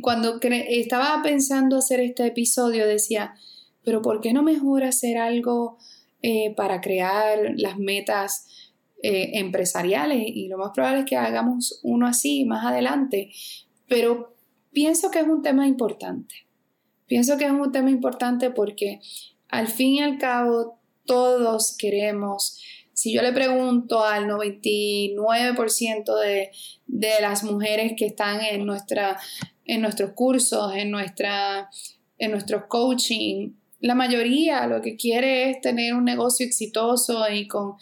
cuando 0.00 0.38
estaba 0.40 1.20
pensando 1.24 1.78
hacer 1.78 1.98
este 1.98 2.26
episodio 2.26 2.86
decía, 2.86 3.34
pero 3.84 4.02
¿por 4.02 4.20
qué 4.20 4.32
no 4.32 4.44
mejor 4.44 4.84
hacer 4.84 5.18
algo 5.18 5.78
eh, 6.22 6.54
para 6.54 6.80
crear 6.80 7.52
las 7.56 7.78
metas 7.78 8.46
eh, 9.02 9.32
empresariales? 9.34 10.22
Y 10.26 10.48
lo 10.48 10.58
más 10.58 10.70
probable 10.72 11.00
es 11.00 11.06
que 11.06 11.16
hagamos 11.16 11.80
uno 11.82 12.06
así 12.06 12.44
más 12.44 12.64
adelante, 12.64 13.30
pero 13.88 14.34
pienso 14.72 15.10
que 15.10 15.20
es 15.20 15.26
un 15.26 15.42
tema 15.42 15.66
importante. 15.66 16.46
Pienso 17.06 17.36
que 17.36 17.44
es 17.44 17.52
un 17.52 17.72
tema 17.72 17.90
importante 17.90 18.50
porque 18.50 19.00
al 19.48 19.68
fin 19.68 19.94
y 19.94 20.00
al 20.00 20.18
cabo 20.18 20.78
todos 21.04 21.76
queremos 21.76 22.58
si 22.94 23.12
yo 23.12 23.22
le 23.22 23.32
pregunto 23.32 24.04
al 24.04 24.28
99% 24.28 26.20
de, 26.20 26.50
de, 26.86 27.10
las 27.20 27.42
mujeres 27.42 27.94
que 27.96 28.06
están 28.06 28.40
en, 28.42 28.64
nuestra, 28.66 29.18
en 29.64 29.80
nuestros 29.80 30.12
cursos, 30.12 30.72
en, 30.74 30.90
nuestra, 30.90 31.68
en 32.18 32.30
nuestro 32.30 32.68
coaching, 32.68 33.54
la 33.82 33.94
mayoría 33.96 34.66
lo 34.66 34.80
que 34.80 34.96
quiere 34.96 35.50
es 35.50 35.60
tener 35.60 35.94
un 35.94 36.04
negocio 36.04 36.46
exitoso 36.46 37.28
y 37.28 37.48
con, 37.48 37.74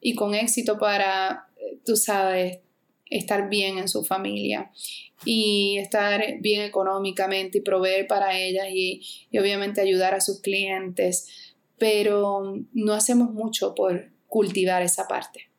y 0.00 0.14
con 0.14 0.34
éxito 0.34 0.78
para, 0.78 1.46
tú 1.86 1.96
sabes, 1.96 2.58
estar 3.08 3.48
bien 3.48 3.78
en 3.78 3.88
su 3.88 4.04
familia 4.04 4.72
y 5.24 5.78
estar 5.78 6.40
bien 6.40 6.62
económicamente 6.62 7.58
y 7.58 7.60
proveer 7.60 8.08
para 8.08 8.36
ellas 8.36 8.66
y, 8.70 9.00
y 9.30 9.38
obviamente 9.38 9.80
ayudar 9.80 10.14
a 10.14 10.20
sus 10.20 10.40
clientes, 10.40 11.54
pero 11.78 12.56
no 12.72 12.92
hacemos 12.92 13.32
mucho 13.32 13.74
por 13.76 14.10
cultivar 14.26 14.82
esa 14.82 15.06
parte. 15.06 15.50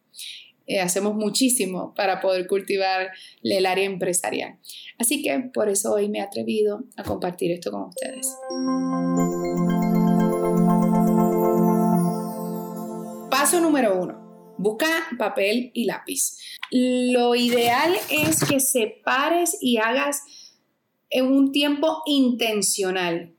Eh, 0.67 0.79
hacemos 0.79 1.13
muchísimo 1.13 1.93
para 1.95 2.19
poder 2.19 2.47
cultivar 2.47 3.11
el 3.43 3.65
área 3.65 3.85
empresarial. 3.85 4.57
Así 4.97 5.21
que 5.21 5.39
por 5.53 5.69
eso 5.69 5.93
hoy 5.93 6.09
me 6.09 6.19
he 6.19 6.21
atrevido 6.21 6.83
a 6.97 7.03
compartir 7.03 7.51
esto 7.51 7.71
con 7.71 7.83
ustedes. 7.83 8.27
Paso 13.45 13.61
número 13.61 14.01
uno. 14.01 14.55
Busca 14.57 14.87
papel 15.19 15.69
y 15.75 15.85
lápiz. 15.85 16.39
Lo 16.71 17.35
ideal 17.35 17.93
es 18.09 18.43
que 18.43 18.59
separes 18.59 19.55
y 19.61 19.77
hagas 19.77 20.23
en 21.11 21.27
un 21.27 21.51
tiempo 21.51 22.01
intencional. 22.07 23.35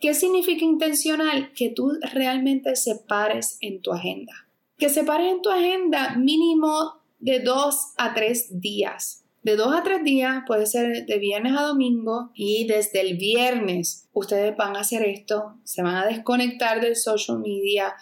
¿Qué 0.00 0.14
significa 0.14 0.64
intencional? 0.64 1.52
Que 1.52 1.68
tú 1.68 1.92
realmente 2.14 2.74
separes 2.74 3.58
en 3.60 3.82
tu 3.82 3.92
agenda 3.92 4.32
que 4.78 4.88
separes 4.88 5.30
en 5.30 5.42
tu 5.42 5.50
agenda 5.50 6.16
mínimo 6.16 6.94
de 7.18 7.40
dos 7.40 7.92
a 7.98 8.14
tres 8.14 8.62
días. 8.62 9.26
De 9.42 9.56
dos 9.56 9.74
a 9.74 9.82
tres 9.82 10.02
días 10.02 10.42
puede 10.46 10.64
ser 10.64 11.04
de 11.04 11.18
viernes 11.18 11.52
a 11.54 11.64
domingo 11.64 12.30
y 12.34 12.66
desde 12.66 13.02
el 13.02 13.18
viernes 13.18 14.08
ustedes 14.14 14.56
van 14.56 14.76
a 14.76 14.80
hacer 14.80 15.02
esto, 15.02 15.56
se 15.64 15.82
van 15.82 15.96
a 15.96 16.06
desconectar 16.06 16.80
del 16.80 16.96
social 16.96 17.40
media 17.40 17.94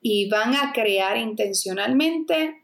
y 0.00 0.28
van 0.28 0.54
a 0.54 0.72
crear 0.72 1.16
intencionalmente 1.16 2.62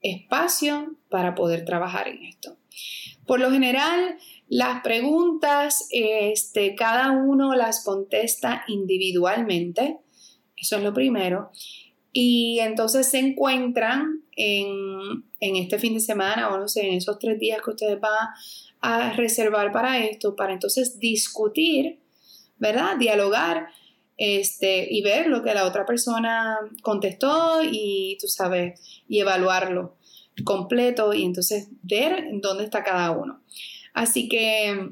espacio 0.00 0.96
para 1.08 1.34
poder 1.34 1.64
trabajar 1.64 2.08
en 2.08 2.24
esto. 2.24 2.56
Por 3.26 3.40
lo 3.40 3.50
general, 3.50 4.18
las 4.48 4.82
preguntas, 4.82 5.86
este, 5.90 6.74
cada 6.74 7.12
uno 7.12 7.54
las 7.54 7.84
contesta 7.84 8.64
individualmente, 8.66 9.98
eso 10.56 10.76
es 10.76 10.82
lo 10.82 10.92
primero. 10.92 11.50
Y 12.12 12.58
entonces 12.60 13.06
se 13.06 13.18
encuentran 13.18 14.24
en, 14.36 15.24
este 15.38 15.78
fin 15.78 15.94
de 15.94 16.00
semana 16.00 16.48
o 16.48 16.58
no 16.58 16.68
sé, 16.68 16.86
en 16.88 16.94
esos 16.94 17.18
tres 17.18 17.38
días 17.38 17.60
que 17.62 17.70
ustedes 17.70 18.00
van 18.00 18.28
a 18.80 19.12
reservar 19.12 19.70
para 19.70 20.04
esto, 20.04 20.34
para 20.34 20.52
entonces 20.52 20.98
discutir, 20.98 22.00
¿verdad? 22.58 22.96
Dialogar 22.96 23.68
este, 24.20 24.86
y 24.90 25.00
ver 25.00 25.28
lo 25.28 25.42
que 25.42 25.54
la 25.54 25.64
otra 25.64 25.86
persona 25.86 26.58
contestó 26.82 27.62
y 27.62 28.18
tú 28.20 28.28
sabes, 28.28 29.02
y 29.08 29.18
evaluarlo 29.18 29.96
completo 30.44 31.14
y 31.14 31.24
entonces 31.24 31.68
ver 31.82 32.26
dónde 32.34 32.64
está 32.64 32.84
cada 32.84 33.12
uno. 33.12 33.40
Así 33.94 34.28
que 34.28 34.90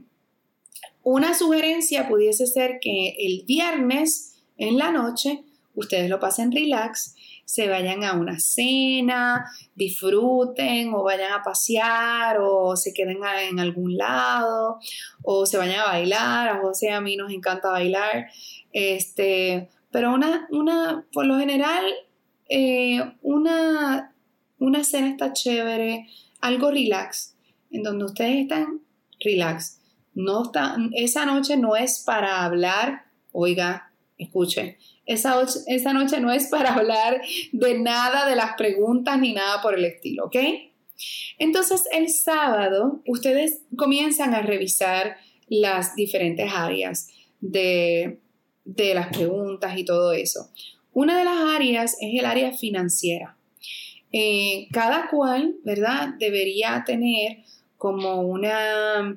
una 1.02 1.35
sugerencia 1.35 2.08
pudiese 2.08 2.47
ser 2.47 2.78
que 2.80 3.16
el 3.18 3.44
viernes 3.47 4.40
en 4.56 4.78
la 4.78 4.92
noche 4.92 5.44
ustedes 5.75 6.08
lo 6.08 6.18
pasen 6.20 6.50
relax, 6.50 7.14
se 7.44 7.68
vayan 7.68 8.04
a 8.04 8.14
una 8.14 8.38
cena, 8.40 9.47
disfruten 9.75 10.92
o 10.92 11.02
vayan 11.02 11.32
a 11.32 11.42
pasear 11.42 12.38
o 12.40 12.76
se 12.76 12.92
queden 12.92 13.20
en 13.49 13.61
algún 13.61 13.97
lado 13.97 14.78
o 15.23 15.47
se 15.47 15.56
vayan 15.56 15.80
a 15.80 15.87
bailar. 15.87 16.49
A 16.49 16.61
José 16.61 16.90
a 16.90 17.00
mí 17.00 17.16
nos 17.16 17.32
encanta 17.32 17.70
bailar. 17.70 18.28
Este, 18.78 19.70
pero 19.90 20.14
una, 20.14 20.47
una 20.50 21.04
por 21.12 21.26
lo 21.26 21.37
general, 21.37 21.85
eh, 22.49 23.00
una, 23.23 24.14
una 24.61 24.85
cena 24.85 25.08
está 25.08 25.32
chévere, 25.32 26.06
algo 26.40 26.70
relax, 26.70 27.35
en 27.73 27.82
donde 27.82 28.04
ustedes 28.04 28.42
están 28.42 28.82
relax. 29.18 29.80
No 30.14 30.44
está, 30.44 30.76
esa 30.92 31.26
noche 31.26 31.56
no 31.56 31.75
es 31.75 32.04
para 32.06 32.44
hablar, 32.44 33.06
oiga, 33.32 33.90
escuchen, 34.16 34.76
esa, 35.06 35.44
esa 35.66 35.92
noche 35.92 36.20
no 36.20 36.30
es 36.30 36.47
para 36.47 36.75
hablar 36.76 37.20
de 37.50 37.80
nada 37.80 38.28
de 38.28 38.37
las 38.37 38.54
preguntas 38.54 39.18
ni 39.18 39.32
nada 39.32 39.61
por 39.61 39.75
el 39.75 39.85
estilo, 39.85 40.26
¿ok? 40.26 40.37
Entonces 41.38 41.88
el 41.90 42.11
sábado 42.11 43.02
ustedes 43.08 43.62
comienzan 43.76 44.35
a 44.35 44.42
revisar 44.42 45.16
las 45.49 45.97
diferentes 45.97 46.49
áreas 46.52 47.08
de, 47.40 48.20
las 48.76 49.08
preguntas 49.08 49.76
y 49.76 49.84
todo 49.84 50.12
eso. 50.12 50.50
Una 50.92 51.18
de 51.18 51.25
las 51.25 51.38
áreas 51.54 51.96
es 52.00 52.18
el 52.18 52.26
área 52.26 52.52
financiera. 52.52 53.37
Eh, 54.12 54.68
cada 54.72 55.08
cual, 55.10 55.56
¿verdad? 55.64 56.14
Debería 56.18 56.82
tener 56.87 57.44
como 57.76 58.22
una, 58.22 59.16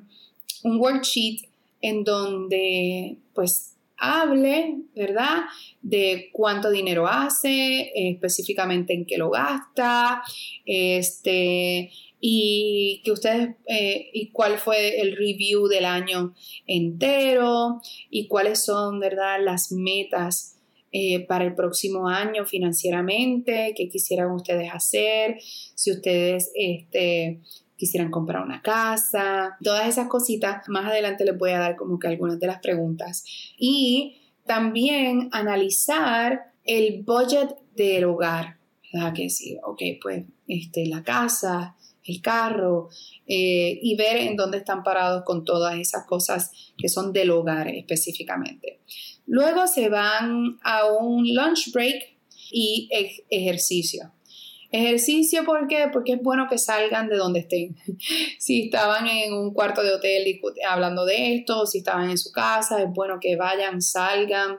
un 0.64 0.80
worksheet 0.80 1.48
en 1.80 2.04
donde 2.04 3.16
pues 3.34 3.72
hable, 3.96 4.76
¿verdad? 4.94 5.44
De 5.80 6.28
cuánto 6.32 6.70
dinero 6.70 7.06
hace, 7.06 7.90
específicamente 7.94 8.92
en 8.92 9.06
qué 9.06 9.16
lo 9.16 9.30
gasta, 9.30 10.22
este, 10.66 11.90
y 12.24 13.02
que 13.04 13.10
ustedes, 13.10 13.56
eh, 13.66 14.10
y 14.12 14.30
cuál 14.30 14.56
fue 14.56 15.00
el 15.00 15.16
review 15.16 15.66
del 15.66 15.84
año 15.84 16.34
entero, 16.68 17.82
y 18.10 18.28
cuáles 18.28 18.64
son, 18.64 19.00
¿verdad? 19.00 19.38
Las 19.42 19.72
metas 19.72 20.56
eh, 20.92 21.26
para 21.26 21.44
el 21.44 21.56
próximo 21.56 22.08
año 22.08 22.46
financieramente, 22.46 23.74
qué 23.76 23.88
quisieran 23.88 24.30
ustedes 24.30 24.70
hacer, 24.72 25.38
si 25.40 25.90
ustedes, 25.90 26.52
este, 26.54 27.40
quisieran 27.76 28.12
comprar 28.12 28.44
una 28.44 28.62
casa, 28.62 29.56
todas 29.60 29.88
esas 29.88 30.06
cositas. 30.06 30.68
Más 30.68 30.86
adelante 30.86 31.24
les 31.24 31.36
voy 31.36 31.50
a 31.50 31.58
dar 31.58 31.74
como 31.74 31.98
que 31.98 32.06
algunas 32.06 32.38
de 32.38 32.46
las 32.46 32.60
preguntas. 32.60 33.24
Y 33.58 34.20
también 34.46 35.28
analizar 35.32 36.52
el 36.62 37.02
budget 37.02 37.56
del 37.74 38.04
hogar. 38.04 38.58
¿Verdad? 38.92 39.12
Que 39.12 39.28
sí, 39.28 39.58
ok, 39.64 39.82
pues 40.00 40.24
este, 40.46 40.86
la 40.86 41.02
casa, 41.02 41.76
el 42.04 42.20
carro 42.20 42.88
eh, 43.26 43.78
y 43.80 43.96
ver 43.96 44.16
en 44.16 44.36
dónde 44.36 44.58
están 44.58 44.82
parados 44.82 45.22
con 45.24 45.44
todas 45.44 45.78
esas 45.78 46.06
cosas 46.06 46.50
que 46.76 46.88
son 46.88 47.12
del 47.12 47.30
hogar 47.30 47.68
específicamente. 47.68 48.80
Luego 49.26 49.66
se 49.66 49.88
van 49.88 50.58
a 50.62 50.86
un 50.86 51.34
lunch 51.34 51.72
break 51.72 52.16
y 52.50 52.88
ejercicio. 53.30 54.12
Ejercicio, 54.70 55.44
¿por 55.44 55.68
qué? 55.68 55.88
Porque 55.92 56.14
es 56.14 56.22
bueno 56.22 56.46
que 56.48 56.56
salgan 56.56 57.08
de 57.08 57.16
donde 57.16 57.40
estén. 57.40 57.76
si 58.38 58.64
estaban 58.64 59.06
en 59.06 59.34
un 59.34 59.52
cuarto 59.52 59.82
de 59.82 59.92
hotel 59.92 60.40
hablando 60.66 61.04
de 61.04 61.34
esto, 61.34 61.66
si 61.66 61.78
estaban 61.78 62.10
en 62.10 62.16
su 62.16 62.32
casa, 62.32 62.82
es 62.82 62.88
bueno 62.90 63.18
que 63.20 63.36
vayan, 63.36 63.82
salgan, 63.82 64.58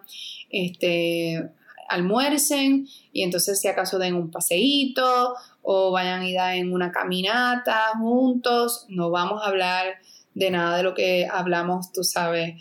este, 0.52 1.50
almuercen 1.90 2.88
y 3.12 3.24
entonces 3.24 3.60
si 3.60 3.68
acaso 3.68 3.98
den 3.98 4.16
un 4.16 4.32
paseíto 4.32 5.34
o 5.64 5.92
vayan 5.92 6.22
a 6.22 6.30
ir 6.30 6.38
en 6.62 6.72
una 6.72 6.92
caminata 6.92 7.94
juntos. 7.98 8.86
No 8.90 9.10
vamos 9.10 9.42
a 9.42 9.48
hablar 9.48 9.96
de 10.36 10.52
nada 10.52 10.78
de 10.78 10.84
lo 10.84 10.94
que 10.94 11.28
hablamos, 11.32 11.92
tú 11.92 12.04
sabes, 12.04 12.56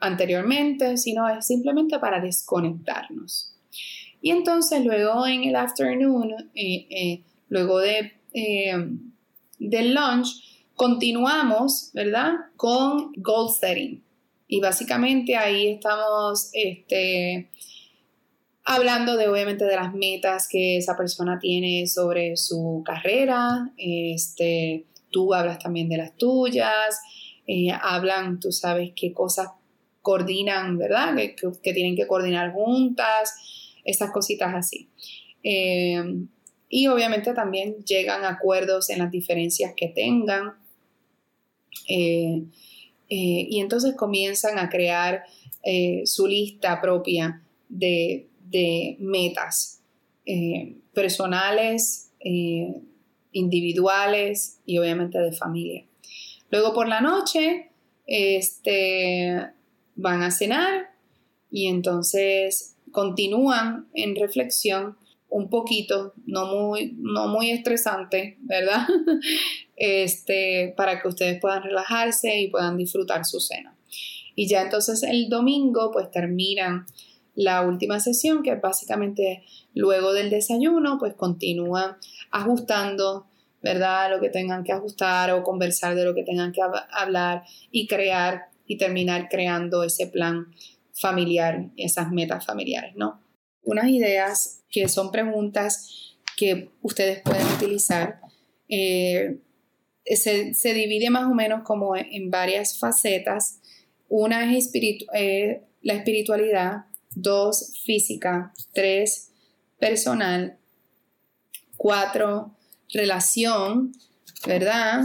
anteriormente, 0.00 0.96
sino 0.96 1.28
es 1.28 1.46
simplemente 1.46 1.98
para 1.98 2.20
desconectarnos. 2.20 3.54
Y 4.24 4.30
entonces 4.30 4.82
luego 4.82 5.26
en 5.26 5.44
el 5.44 5.54
afternoon, 5.54 6.32
eh, 6.54 6.86
eh, 6.88 7.22
luego 7.50 7.78
de, 7.78 8.12
eh, 8.32 8.88
del 9.58 9.94
lunch, 9.94 10.70
continuamos, 10.74 11.90
¿verdad? 11.92 12.32
Con 12.56 13.12
goal 13.16 13.50
setting. 13.50 14.02
Y 14.48 14.60
básicamente 14.60 15.36
ahí 15.36 15.68
estamos 15.72 16.48
este, 16.54 17.50
hablando 18.64 19.16
de 19.16 19.28
obviamente 19.28 19.64
de 19.64 19.76
las 19.76 19.94
metas 19.94 20.48
que 20.48 20.78
esa 20.78 20.96
persona 20.96 21.38
tiene 21.38 21.86
sobre 21.86 22.36
su 22.36 22.82
carrera. 22.84 23.72
Este, 23.76 24.86
tú 25.10 25.34
hablas 25.34 25.58
también 25.58 25.88
de 25.88 25.98
las 25.98 26.16
tuyas. 26.16 27.00
hablan, 27.82 28.40
tú 28.40 28.52
sabes 28.52 28.92
qué 28.96 29.12
cosas 29.12 29.48
coordinan, 30.04 30.76
¿verdad? 30.76 31.16
Que, 31.16 31.72
tienen 31.72 31.96
que 31.96 32.06
coordinar 32.06 32.52
juntas, 32.52 33.34
esas 33.84 34.12
cositas 34.12 34.54
así. 34.54 34.90
Eh, 35.42 36.26
y 36.68 36.86
obviamente 36.88 37.32
también 37.32 37.82
llegan 37.84 38.22
a 38.24 38.28
acuerdos 38.28 38.90
en 38.90 38.98
las 38.98 39.10
diferencias 39.10 39.72
que 39.74 39.88
tengan. 39.88 40.52
Eh, 41.88 42.42
eh, 43.08 43.46
y 43.48 43.60
entonces 43.60 43.94
comienzan 43.96 44.58
a 44.58 44.68
crear 44.68 45.24
su 46.04 46.26
lista 46.26 46.82
propia 46.82 47.42
de, 47.70 48.28
de 48.54 48.96
metas 49.00 49.82
personales, 50.94 52.12
individuales 53.32 54.60
y 54.64 54.78
obviamente 54.78 55.18
de 55.18 55.32
familia. 55.32 55.84
Luego 56.50 56.72
por 56.72 56.88
la 56.88 57.00
noche, 57.00 57.70
este, 58.06 59.44
van 59.96 60.22
a 60.22 60.30
cenar 60.30 60.90
y 61.50 61.66
entonces 61.66 62.76
continúan 62.92 63.88
en 63.92 64.14
reflexión 64.14 64.96
un 65.28 65.50
poquito, 65.50 66.14
no 66.26 66.46
muy, 66.46 66.94
no 66.96 67.26
muy 67.26 67.50
estresante, 67.50 68.38
¿verdad? 68.42 68.86
este, 69.76 70.72
para 70.76 71.02
que 71.02 71.08
ustedes 71.08 71.40
puedan 71.40 71.64
relajarse 71.64 72.40
y 72.40 72.48
puedan 72.48 72.76
disfrutar 72.76 73.24
su 73.24 73.40
cena. 73.40 73.76
Y 74.36 74.46
ya 74.46 74.62
entonces 74.62 75.02
el 75.02 75.28
domingo 75.28 75.90
pues 75.92 76.08
terminan 76.12 76.86
la 77.34 77.62
última 77.62 78.00
sesión, 78.00 78.42
que 78.42 78.54
básicamente 78.54 79.44
luego 79.74 80.12
del 80.12 80.30
desayuno, 80.30 80.98
pues 80.98 81.14
continúan 81.14 81.96
ajustando, 82.30 83.26
¿verdad? 83.62 84.10
Lo 84.10 84.20
que 84.20 84.28
tengan 84.28 84.64
que 84.64 84.72
ajustar 84.72 85.30
o 85.32 85.42
conversar 85.42 85.94
de 85.94 86.04
lo 86.04 86.14
que 86.14 86.22
tengan 86.22 86.52
que 86.52 86.60
hablar 86.92 87.44
y 87.70 87.86
crear 87.86 88.46
y 88.66 88.78
terminar 88.78 89.28
creando 89.28 89.82
ese 89.84 90.06
plan 90.06 90.54
familiar, 90.92 91.70
esas 91.76 92.10
metas 92.10 92.44
familiares, 92.44 92.94
¿no? 92.96 93.20
Unas 93.62 93.88
ideas 93.88 94.62
que 94.70 94.88
son 94.88 95.10
preguntas 95.10 96.14
que 96.36 96.70
ustedes 96.82 97.20
pueden 97.22 97.46
utilizar. 97.56 98.20
Eh, 98.68 99.38
se, 100.04 100.74
divide 100.74 101.10
más 101.10 101.24
o 101.24 101.34
menos 101.34 101.62
como 101.62 101.96
en 101.96 102.30
varias 102.30 102.78
facetas. 102.78 103.60
Una 104.08 104.54
es 104.54 104.70
eh, 105.14 105.62
la 105.82 105.94
espiritualidad, 105.94 106.84
dos, 107.14 107.80
física, 107.84 108.52
tres, 108.72 109.30
personal, 109.78 110.58
cuatro, 111.76 112.54
relación, 112.92 113.92
¿verdad? 114.46 115.04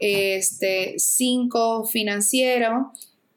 este, 0.00 0.94
cinco 0.96 1.84
financiero 1.84 2.92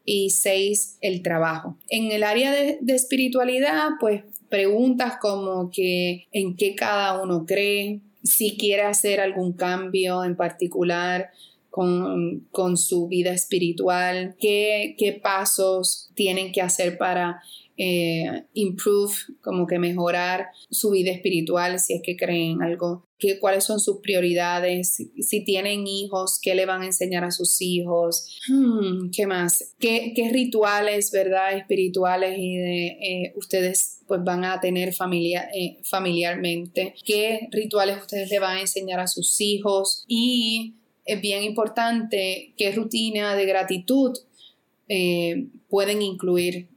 y 0.05 0.31
seis 0.31 0.97
el 1.01 1.21
trabajo. 1.21 1.77
En 1.89 2.11
el 2.11 2.23
área 2.23 2.51
de, 2.51 2.79
espiritualidad, 2.87 3.89
pues 3.99 4.23
preguntas 4.49 5.17
como 5.21 5.69
que 5.69 6.27
en 6.31 6.55
qué 6.55 6.75
cada 6.75 7.21
uno 7.21 7.45
cree, 7.45 7.99
si 8.23 8.57
quiere 8.57 8.83
hacer 8.83 9.19
algún 9.19 9.53
cambio 9.53 10.23
en 10.23 10.35
particular 10.35 11.31
con, 11.69 12.77
su 12.77 13.07
vida 13.07 13.31
espiritual, 13.31 14.35
qué, 14.39 14.95
qué 14.97 15.13
pasos 15.13 16.09
tienen 16.13 16.51
que 16.51 16.61
hacer 16.61 16.97
para 16.97 17.41
eh, 17.75 18.45
improve, 18.53 19.13
como 19.41 19.65
que 19.65 19.79
mejorar 19.79 20.49
su 20.69 20.91
vida 20.91 21.09
espiritual, 21.09 21.79
si 21.79 21.95
es 21.95 22.01
que 22.03 22.15
creen 22.15 22.61
algo, 22.61 23.07
que, 23.17 23.39
cuáles 23.39 23.63
son 23.63 23.79
sus 23.79 23.97
prioridades, 23.97 24.95
si, 25.17 25.43
tienen 25.43 25.87
hijos, 25.87 26.39
qué 26.39 26.53
le 26.53 26.67
van 26.67 26.83
a 26.83 26.85
enseñar 26.85 27.23
a 27.23 27.31
sus 27.31 27.61
hijos, 27.61 28.39
hmm, 28.47 29.09
qué 29.09 29.25
más, 29.25 29.73
qué, 29.79 30.13
rituales, 30.31 31.09
¿verdad? 31.11 31.57
Espirituales 31.57 32.37
y 32.37 32.57
eh, 32.57 33.33
ustedes 33.37 34.01
pues 34.07 34.23
van 34.23 34.45
a 34.45 34.59
tener 34.59 34.93
familia, 34.93 35.49
eh, 35.55 35.77
familiarmente, 35.83 36.93
qué 37.03 37.47
rituales 37.51 37.97
ustedes 38.01 38.29
le 38.29 38.37
van 38.37 38.57
a 38.57 38.61
enseñar 38.61 38.99
a 38.99 39.07
sus 39.07 39.41
hijos 39.41 40.05
y 40.07 40.75
es 41.05 41.19
bien 41.19 41.43
importante 41.43 42.53
qué 42.55 42.71
rutina 42.71 43.35
de 43.35 43.45
gratitud 43.45 44.11
pueden 45.69 46.03
incluir 46.03 46.67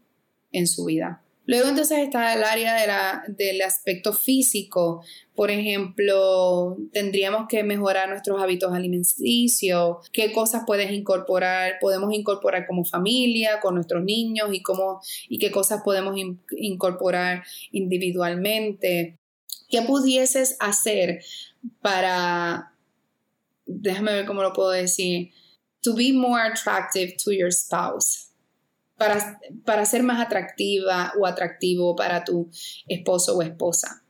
en 0.52 0.66
su 0.66 0.85
vida. 0.85 1.22
Luego 1.46 1.68
entonces 1.68 1.98
está 1.98 2.35
el 2.35 2.42
área 2.42 3.22
del 3.28 3.62
aspecto 3.62 4.12
físico. 4.12 5.04
Por 5.35 5.52
ejemplo, 5.52 6.76
tendríamos 6.92 7.46
que 7.48 7.62
mejorar 7.62 8.09
nuestros 8.09 8.42
hábitos 8.42 8.74
alimenticios, 8.74 9.98
qué 10.12 10.32
cosas 10.32 10.64
puedes 10.66 10.90
incorporar, 10.90 11.74
podemos 11.80 12.12
incorporar 12.12 12.66
como 12.66 12.85
familia, 12.85 13.61
con 13.61 13.76
nuestros 13.76 14.02
niños 14.02 14.48
y, 14.52 14.61
cómo, 14.61 15.00
y 15.28 15.38
qué 15.38 15.52
cosas 15.52 15.82
podemos 15.85 16.16
incorporar 16.50 17.44
individualmente. 17.70 19.20
¿Qué 19.68 19.82
pudieses 19.82 20.56
hacer 20.59 21.20
para, 21.80 22.72
déjame 23.66 24.14
ver 24.14 24.26
cómo 24.26 24.42
lo 24.42 24.52
puedo 24.52 24.70
decir, 24.70 25.30
to 25.80 25.94
be 25.94 26.12
more 26.12 26.42
attractive 26.42 27.14
to 27.22 27.30
your 27.30 27.52
spouse? 27.52 28.32
Para, 28.96 29.85
ser 29.85 30.02
más 30.02 30.24
atractiva 30.24 31.12
o 31.18 31.26
atractivo 31.26 31.94
para 31.96 32.24
tu 32.24 32.48
esposo 32.88 33.37
o 33.37 33.42
esposa. 33.42 34.02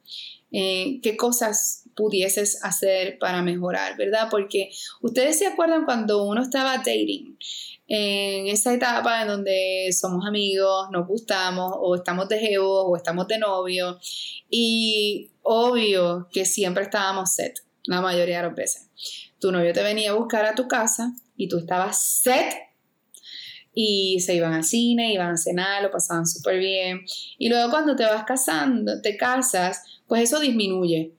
Eh, 0.52 1.00
¿Qué 1.02 1.16
cosas 1.16 1.84
pudieses 1.96 2.62
hacer 2.62 3.18
para 3.18 3.42
mejorar, 3.42 3.96
verdad? 3.96 4.28
Porque 4.30 4.70
ustedes 5.00 5.38
se 5.38 5.46
acuerdan 5.46 5.84
cuando 5.84 6.24
uno 6.24 6.42
estaba 6.42 6.78
dating, 6.78 7.36
en 7.88 8.48
esa 8.48 8.74
etapa 8.74 9.22
en 9.22 9.28
donde 9.28 9.90
somos 9.92 10.26
amigos, 10.26 10.88
nos 10.92 11.06
gustamos, 11.06 11.72
o 11.78 11.94
estamos 11.96 12.28
de 12.28 12.38
geo, 12.38 12.68
o 12.68 12.96
estamos 12.96 13.26
de 13.28 13.38
novio, 13.38 13.98
y 14.48 15.30
obvio 15.42 16.28
que 16.32 16.44
siempre 16.44 16.84
estábamos 16.84 17.34
set, 17.34 17.60
la 17.84 18.00
mayoría 18.00 18.38
de 18.38 18.48
las 18.48 18.54
veces. 18.54 18.88
Tu 19.40 19.50
novio 19.52 19.72
te 19.72 19.82
venía 19.82 20.10
a 20.10 20.14
buscar 20.14 20.44
a 20.46 20.54
tu 20.54 20.68
casa 20.68 21.12
y 21.36 21.48
tú 21.48 21.58
estabas 21.58 22.00
set 22.00 22.54
y 23.78 24.20
se 24.20 24.34
iban 24.34 24.54
al 24.54 24.64
cine, 24.64 25.12
iban 25.12 25.32
a 25.32 25.36
cenar, 25.36 25.82
lo 25.82 25.90
pasaban 25.90 26.26
súper 26.26 26.58
bien. 26.58 27.02
Y 27.36 27.50
luego 27.50 27.70
cuando 27.70 27.94
te 27.94 28.04
vas 28.04 28.24
casando, 28.24 29.02
te 29.02 29.18
casas, 29.18 29.82
pues 30.06 30.22
eso 30.22 30.40
disminuye. 30.40 31.12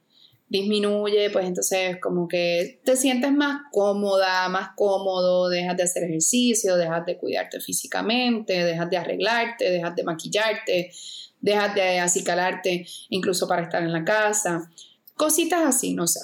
Disminuye, 0.50 1.30
pues 1.30 1.46
entonces 1.46 1.98
como 2.02 2.28
que 2.28 2.82
te 2.84 2.96
sientes 2.96 3.32
más 3.32 3.62
cómoda, 3.72 4.50
más 4.50 4.70
cómodo, 4.76 5.50
dejas 5.50 5.78
de 5.78 5.84
hacer 5.84 6.06
ejercicio, 6.06 6.78
dejas 6.78 7.06
de 7.06 7.17
cuidarte 7.17 7.60
físicamente, 7.60 8.63
dejas 8.63 8.89
de 8.89 8.98
arreglarte, 8.98 9.70
dejas 9.70 9.96
de 9.96 10.04
maquillarte, 10.04 10.91
dejas 11.39 11.76
de 11.76 12.00
acicalarte 12.00 12.88
incluso 13.10 13.48
para 13.48 13.62
estar 13.62 13.84
en 13.84 13.93
la 13.93 14.04
casa. 14.04 14.67
Cositas 15.15 15.62
así, 15.63 15.93
no 15.93 16.08
sé. 16.08 16.22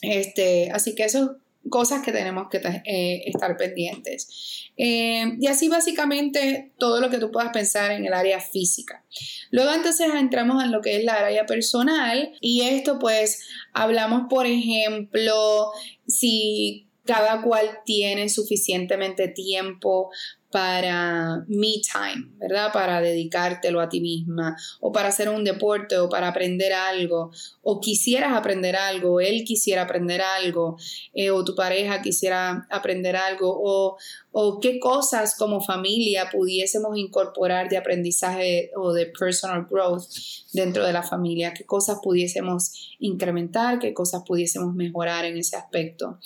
Este, 0.00 0.70
así 0.70 0.94
que 0.94 1.04
eso 1.04 1.36
cosas 1.68 2.02
que 2.02 2.12
tenemos 2.12 2.48
que 2.48 2.58
eh, 2.58 3.22
estar 3.26 3.56
pendientes. 3.56 4.70
Eh, 4.76 5.36
y 5.40 5.46
así 5.46 5.68
básicamente 5.68 6.72
todo 6.78 7.00
lo 7.00 7.10
que 7.10 7.18
tú 7.18 7.30
puedas 7.30 7.52
pensar 7.52 7.92
en 7.92 8.04
el 8.04 8.12
área 8.12 8.40
física. 8.40 9.04
Luego 9.50 9.72
entonces 9.72 10.08
entramos 10.14 10.62
en 10.62 10.72
lo 10.72 10.80
que 10.80 10.96
es 10.96 11.04
la 11.04 11.14
área 11.14 11.46
personal 11.46 12.32
y 12.40 12.62
esto 12.62 12.98
pues 12.98 13.46
hablamos 13.72 14.24
por 14.28 14.46
ejemplo 14.46 15.72
si 16.06 16.88
cada 17.04 17.42
cual 17.42 17.80
tiene 17.84 18.28
suficientemente 18.28 19.28
tiempo 19.28 20.10
para 20.54 21.44
me 21.48 21.82
time, 21.82 22.28
¿verdad? 22.38 22.72
Para 22.72 23.00
dedicártelo 23.00 23.80
a 23.80 23.88
ti 23.88 24.00
misma 24.00 24.56
o 24.78 24.92
para 24.92 25.08
hacer 25.08 25.28
un 25.28 25.42
deporte 25.42 25.98
o 25.98 26.08
para 26.08 26.28
aprender 26.28 26.72
algo 26.72 27.32
o 27.62 27.80
quisieras 27.80 28.34
aprender 28.34 28.76
algo, 28.76 29.20
él 29.20 29.42
quisiera 29.42 29.82
aprender 29.82 30.22
algo 30.22 30.76
eh, 31.12 31.32
o 31.32 31.44
tu 31.44 31.56
pareja 31.56 32.00
quisiera 32.02 32.68
aprender 32.70 33.16
algo 33.16 33.52
o, 33.52 33.96
o 34.30 34.60
qué 34.60 34.78
cosas 34.78 35.34
como 35.36 35.60
familia 35.60 36.28
pudiésemos 36.30 36.96
incorporar 36.96 37.68
de 37.68 37.76
aprendizaje 37.76 38.70
o 38.76 38.92
de 38.92 39.06
personal 39.06 39.66
growth 39.68 40.04
dentro 40.52 40.86
de 40.86 40.92
la 40.92 41.02
familia, 41.02 41.52
qué 41.52 41.64
cosas 41.64 41.98
pudiésemos 42.00 42.94
incrementar, 43.00 43.80
qué 43.80 43.92
cosas 43.92 44.22
pudiésemos 44.24 44.72
mejorar 44.72 45.24
en 45.24 45.36
ese 45.36 45.56
aspecto. 45.56 46.20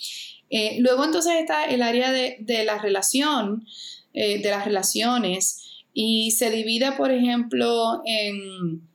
Eh, 0.51 0.77
luego 0.81 1.05
entonces 1.05 1.35
está 1.41 1.65
el 1.65 1.83
área 1.83 2.11
de, 2.13 2.37
de 2.41 2.65
la 2.65 2.79
relación, 2.79 3.67
eh, 4.13 4.41
de 4.41 4.51
las 4.51 4.65
relaciones 4.65 5.85
y 5.93 6.31
se 6.33 6.51
divide, 6.51 6.93
por 6.93 7.11
ejemplo, 7.11 8.03
en, 8.05 8.89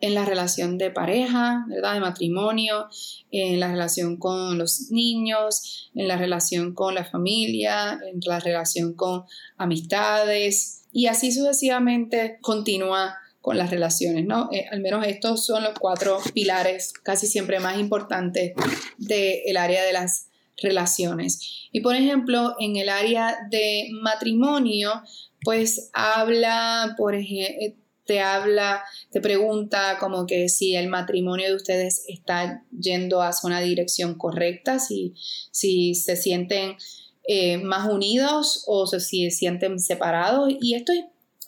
en 0.00 0.14
la 0.14 0.24
relación 0.24 0.78
de 0.78 0.90
pareja, 0.90 1.64
¿verdad? 1.68 1.94
De 1.94 2.00
matrimonio, 2.00 2.88
en 3.30 3.60
la 3.60 3.68
relación 3.68 4.16
con 4.16 4.58
los 4.58 4.90
niños, 4.90 5.90
en 5.94 6.08
la 6.08 6.16
relación 6.16 6.74
con 6.74 6.94
la 6.94 7.04
familia, 7.04 8.00
en 8.10 8.20
la 8.24 8.40
relación 8.40 8.94
con 8.94 9.24
amistades 9.56 10.82
y 10.92 11.06
así 11.06 11.32
sucesivamente 11.32 12.38
continúa 12.40 13.16
con 13.40 13.58
las 13.58 13.70
relaciones, 13.70 14.24
¿no? 14.24 14.48
Eh, 14.52 14.66
al 14.70 14.80
menos 14.80 15.06
estos 15.06 15.44
son 15.44 15.62
los 15.62 15.78
cuatro 15.78 16.18
pilares 16.32 16.92
casi 16.92 17.26
siempre 17.26 17.60
más 17.60 17.78
importantes 17.78 18.54
del 18.98 19.56
área 19.56 19.84
de 19.84 19.92
las 19.92 20.28
relaciones. 20.56 21.68
Y 21.72 21.80
por 21.80 21.94
ejemplo, 21.94 22.54
en 22.58 22.76
el 22.76 22.88
área 22.88 23.36
de 23.50 23.88
matrimonio, 24.00 25.02
pues 25.44 25.90
habla, 25.92 26.94
por 26.96 27.14
ejemplo, 27.14 27.76
te 28.04 28.20
habla, 28.20 28.82
te 29.10 29.20
pregunta 29.20 29.96
como 29.98 30.26
que 30.26 30.48
si 30.48 30.74
el 30.74 30.88
matrimonio 30.88 31.48
de 31.48 31.54
ustedes 31.54 32.04
está 32.08 32.64
yendo 32.76 33.22
hacia 33.22 33.46
una 33.46 33.60
dirección 33.60 34.14
correcta, 34.14 34.78
si, 34.78 35.14
si 35.50 35.94
se 35.94 36.16
sienten 36.16 36.76
eh, 37.24 37.58
más 37.58 37.88
unidos 37.88 38.64
o 38.66 38.86
si 38.86 38.98
se 38.98 39.30
sienten 39.30 39.78
separados. 39.78 40.52
Y 40.60 40.74
esto 40.74 40.92
es, 40.92 41.04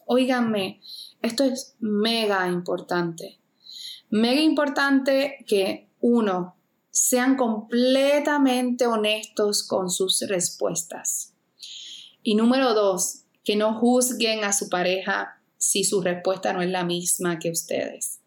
oíganme, 0.06 0.80
esto 1.22 1.44
es 1.44 1.74
mega 1.80 2.48
importante. 2.48 3.40
Mega 4.10 4.40
importante 4.40 5.44
que 5.46 5.88
uno, 6.00 6.56
sean 6.94 7.36
completamente 7.36 8.86
honestos 8.86 9.66
con 9.66 9.90
sus 9.90 10.20
respuestas. 10.28 11.34
Y 12.22 12.36
número 12.36 12.72
dos, 12.72 13.24
que 13.42 13.56
no 13.56 13.80
juzguen 13.80 14.44
a 14.44 14.52
su 14.52 14.68
pareja 14.68 15.42
si 15.58 15.82
su 15.82 16.02
respuesta 16.02 16.52
no 16.52 16.62
es 16.62 16.70
la 16.70 16.84
misma 16.84 17.40
que 17.40 17.50
ustedes. 17.50 18.20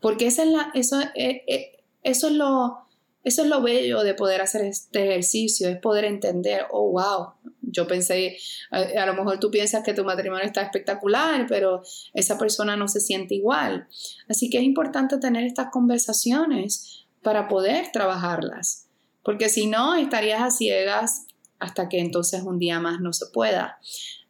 Porque 0.00 0.26
esa 0.26 0.44
es 0.44 0.48
la, 0.48 0.70
eso, 0.72 1.02
eh, 1.14 1.44
eh, 1.46 1.84
eso, 2.02 2.28
es 2.28 2.32
lo, 2.32 2.78
eso 3.24 3.42
es 3.42 3.48
lo 3.48 3.60
bello 3.60 4.02
de 4.04 4.14
poder 4.14 4.40
hacer 4.40 4.64
este 4.64 5.10
ejercicio, 5.10 5.68
es 5.68 5.76
poder 5.76 6.06
entender, 6.06 6.62
oh, 6.70 6.92
wow, 6.92 7.34
yo 7.60 7.86
pensé, 7.86 8.38
a, 8.70 9.04
lo 9.04 9.12
mejor 9.12 9.38
tú 9.38 9.50
piensas 9.50 9.84
que 9.84 9.92
tu 9.92 10.02
matrimonio 10.02 10.46
está 10.46 10.62
espectacular, 10.62 11.46
pero 11.46 11.82
esa 12.14 12.38
persona 12.38 12.74
no 12.74 12.88
se 12.88 13.00
siente 13.00 13.34
igual. 13.34 13.86
Así 14.30 14.48
que 14.48 14.58
es 14.58 14.64
importante 14.64 15.18
tener 15.18 15.44
estas 15.44 15.68
conversaciones 15.70 17.01
para 17.22 17.48
poder 17.48 17.90
trabajarlas, 17.92 18.88
porque 19.22 19.48
si 19.48 19.66
no, 19.66 19.94
estarías 19.94 20.42
a 20.42 20.50
ciegas 20.50 21.26
hasta 21.58 21.88
que 21.88 22.00
entonces 22.00 22.42
un 22.42 22.58
día 22.58 22.80
más 22.80 23.00
no 23.00 23.12
se 23.12 23.26
pueda. 23.26 23.78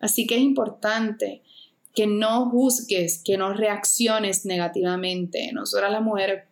Así 0.01 0.27
que 0.27 0.37
es 0.37 0.43
importante 0.43 1.43
que 1.95 2.07
no 2.07 2.51
juzgues, 2.51 3.23
que 3.25 3.37
no 3.37 3.53
reacciones 3.55 4.45
negativamente. 4.45 5.51
Nosotras 5.53 5.91
las 5.91 6.03
mujeres 6.03 6.45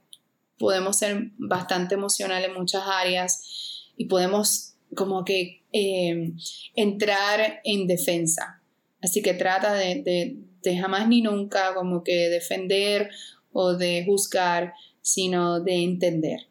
podemos 0.59 0.99
ser 0.99 1.31
bastante 1.39 1.95
emocionales 1.95 2.49
en 2.49 2.55
muchas 2.55 2.83
áreas 2.87 3.91
y 3.97 4.07
podemos 4.07 4.75
como 4.95 5.25
que 5.25 5.63
eh, 5.73 6.33
entrar 6.75 7.61
en 7.65 7.87
defensa. 7.87 8.63
Así 9.03 9.23
que 9.23 9.35
trata 9.35 9.75
de, 9.75 10.37
jamás 10.79 11.09
ni 11.09 11.23
nunca 11.23 11.75
como 11.75 12.05
que 12.05 12.29
defender 12.29 13.11
o 13.53 13.75
de 13.75 14.05
juzgar, 14.07 14.75
sino 15.01 15.61
de 15.61 15.83
entender. 15.83 16.47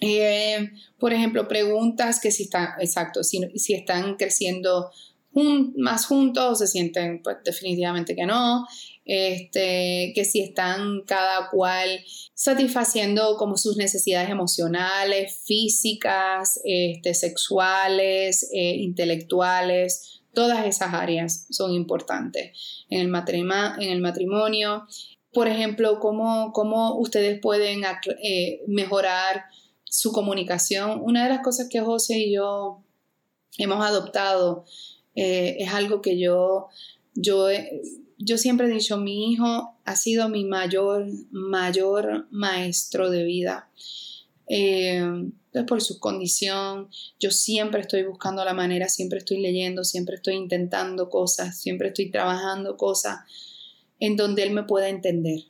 Eh, 0.00 0.70
por 0.98 1.12
ejemplo, 1.12 1.46
preguntas 1.46 2.18
que 2.20 2.32
si 2.32 2.44
están, 2.44 2.70
exacto, 2.80 3.22
si, 3.22 3.40
si 3.56 3.74
están 3.74 4.16
creciendo 4.16 4.90
más 5.76 6.06
juntos, 6.06 6.58
se 6.58 6.66
sienten 6.66 7.22
pues 7.22 7.38
definitivamente 7.44 8.14
que 8.14 8.26
no, 8.26 8.66
este, 9.04 10.12
que 10.14 10.24
si 10.24 10.40
están 10.40 11.02
cada 11.06 11.48
cual 11.50 11.88
satisfaciendo 12.34 13.36
como 13.36 13.56
sus 13.56 13.76
necesidades 13.76 14.30
emocionales, 14.30 15.42
físicas, 15.46 16.60
este, 16.64 17.14
sexuales, 17.14 18.48
eh, 18.52 18.76
intelectuales, 18.76 20.22
todas 20.34 20.66
esas 20.66 20.94
áreas 20.94 21.46
son 21.50 21.72
importantes 21.72 22.84
en 22.88 23.00
el, 23.00 23.06
en 23.78 23.90
el 23.90 24.00
matrimonio. 24.00 24.86
Por 25.32 25.48
ejemplo, 25.48 25.98
cómo, 25.98 26.52
cómo 26.52 26.98
ustedes 26.98 27.40
pueden 27.40 27.82
eh, 28.22 28.62
mejorar 28.66 29.44
su 29.84 30.12
comunicación. 30.12 31.00
Una 31.02 31.24
de 31.24 31.30
las 31.30 31.40
cosas 31.40 31.68
que 31.70 31.80
José 31.80 32.18
y 32.18 32.34
yo 32.34 32.82
hemos 33.58 33.84
adoptado 33.84 34.64
eh, 35.14 35.56
es 35.58 35.72
algo 35.72 36.02
que 36.02 36.18
yo, 36.18 36.68
yo, 37.14 37.48
yo 38.18 38.38
siempre 38.38 38.66
he 38.66 38.70
dicho, 38.70 38.96
mi 38.98 39.32
hijo 39.32 39.76
ha 39.84 39.96
sido 39.96 40.28
mi 40.28 40.44
mayor, 40.44 41.06
mayor 41.30 42.26
maestro 42.30 43.10
de 43.10 43.24
vida. 43.24 43.70
Eh, 44.48 45.02
por 45.66 45.82
su 45.82 45.98
condición, 45.98 46.88
yo 47.20 47.30
siempre 47.30 47.82
estoy 47.82 48.04
buscando 48.04 48.44
la 48.44 48.54
manera, 48.54 48.88
siempre 48.88 49.18
estoy 49.18 49.40
leyendo, 49.40 49.84
siempre 49.84 50.16
estoy 50.16 50.34
intentando 50.34 51.10
cosas, 51.10 51.58
siempre 51.58 51.88
estoy 51.88 52.10
trabajando 52.10 52.76
cosas 52.76 53.20
en 54.02 54.16
donde 54.16 54.42
él 54.42 54.50
me 54.50 54.64
pueda 54.64 54.88
entender. 54.88 55.44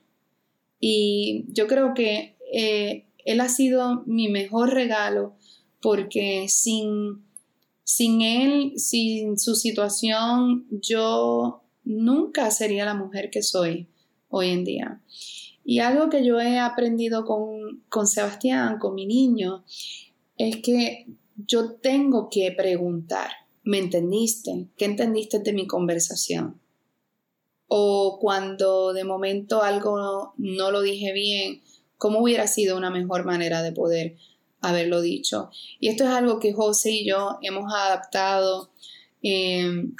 Y 0.78 1.46
yo 1.48 1.66
creo 1.66 1.94
que 1.94 2.36
eh, 2.52 3.06
él 3.24 3.40
ha 3.40 3.48
sido 3.48 4.02
mi 4.04 4.28
mejor 4.28 4.74
regalo 4.74 5.36
porque 5.80 6.44
sin, 6.50 7.24
sin 7.82 8.20
él, 8.20 8.74
sin 8.76 9.38
su 9.38 9.54
situación, 9.54 10.66
yo 10.70 11.62
nunca 11.84 12.50
sería 12.50 12.84
la 12.84 12.92
mujer 12.92 13.30
que 13.30 13.42
soy 13.42 13.88
hoy 14.28 14.50
en 14.50 14.64
día. 14.64 15.00
Y 15.64 15.78
algo 15.78 16.10
que 16.10 16.22
yo 16.22 16.38
he 16.38 16.58
aprendido 16.58 17.24
con, 17.24 17.82
con 17.88 18.06
Sebastián, 18.06 18.78
con 18.78 18.94
mi 18.94 19.06
niño, 19.06 19.64
es 20.36 20.58
que 20.58 21.06
yo 21.36 21.76
tengo 21.76 22.28
que 22.28 22.52
preguntar, 22.52 23.30
¿me 23.62 23.78
entendiste? 23.78 24.68
¿Qué 24.76 24.84
entendiste 24.84 25.38
de 25.38 25.54
mi 25.54 25.66
conversación? 25.66 26.60
O 27.74 28.18
cuando 28.20 28.92
de 28.92 29.04
momento 29.04 29.62
algo 29.62 30.34
no, 30.36 30.70
lo 30.70 30.82
dije 30.82 31.12
bien, 31.12 31.62
¿cómo 31.96 32.20
hubiera 32.20 32.46
sido 32.46 32.76
una 32.76 32.90
mejor 32.90 33.24
manera 33.24 33.62
de 33.62 33.72
poder 33.72 34.16
haberlo 34.62 35.00
dicho. 35.00 35.50
Y 35.80 35.88
esto 35.88 36.04
es 36.04 36.10
algo 36.10 36.38
que 36.38 36.52
José 36.52 36.92
y 36.92 37.06
yo 37.06 37.38
hemos 37.42 37.72
adaptado 37.74 38.70
em, 39.22 39.94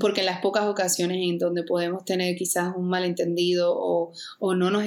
porque 0.00 0.20
en 0.20 0.26
las 0.26 0.40
pocas 0.40 0.64
ocasiones 0.66 1.18
en 1.20 1.38
donde 1.38 1.62
podemos 1.62 2.04
tener 2.04 2.34
quizás 2.36 2.74
un 2.76 2.88
malentendido 2.88 3.72
o, 3.76 4.12
o, 4.38 4.54
no, 4.54 4.70
nos 4.70 4.84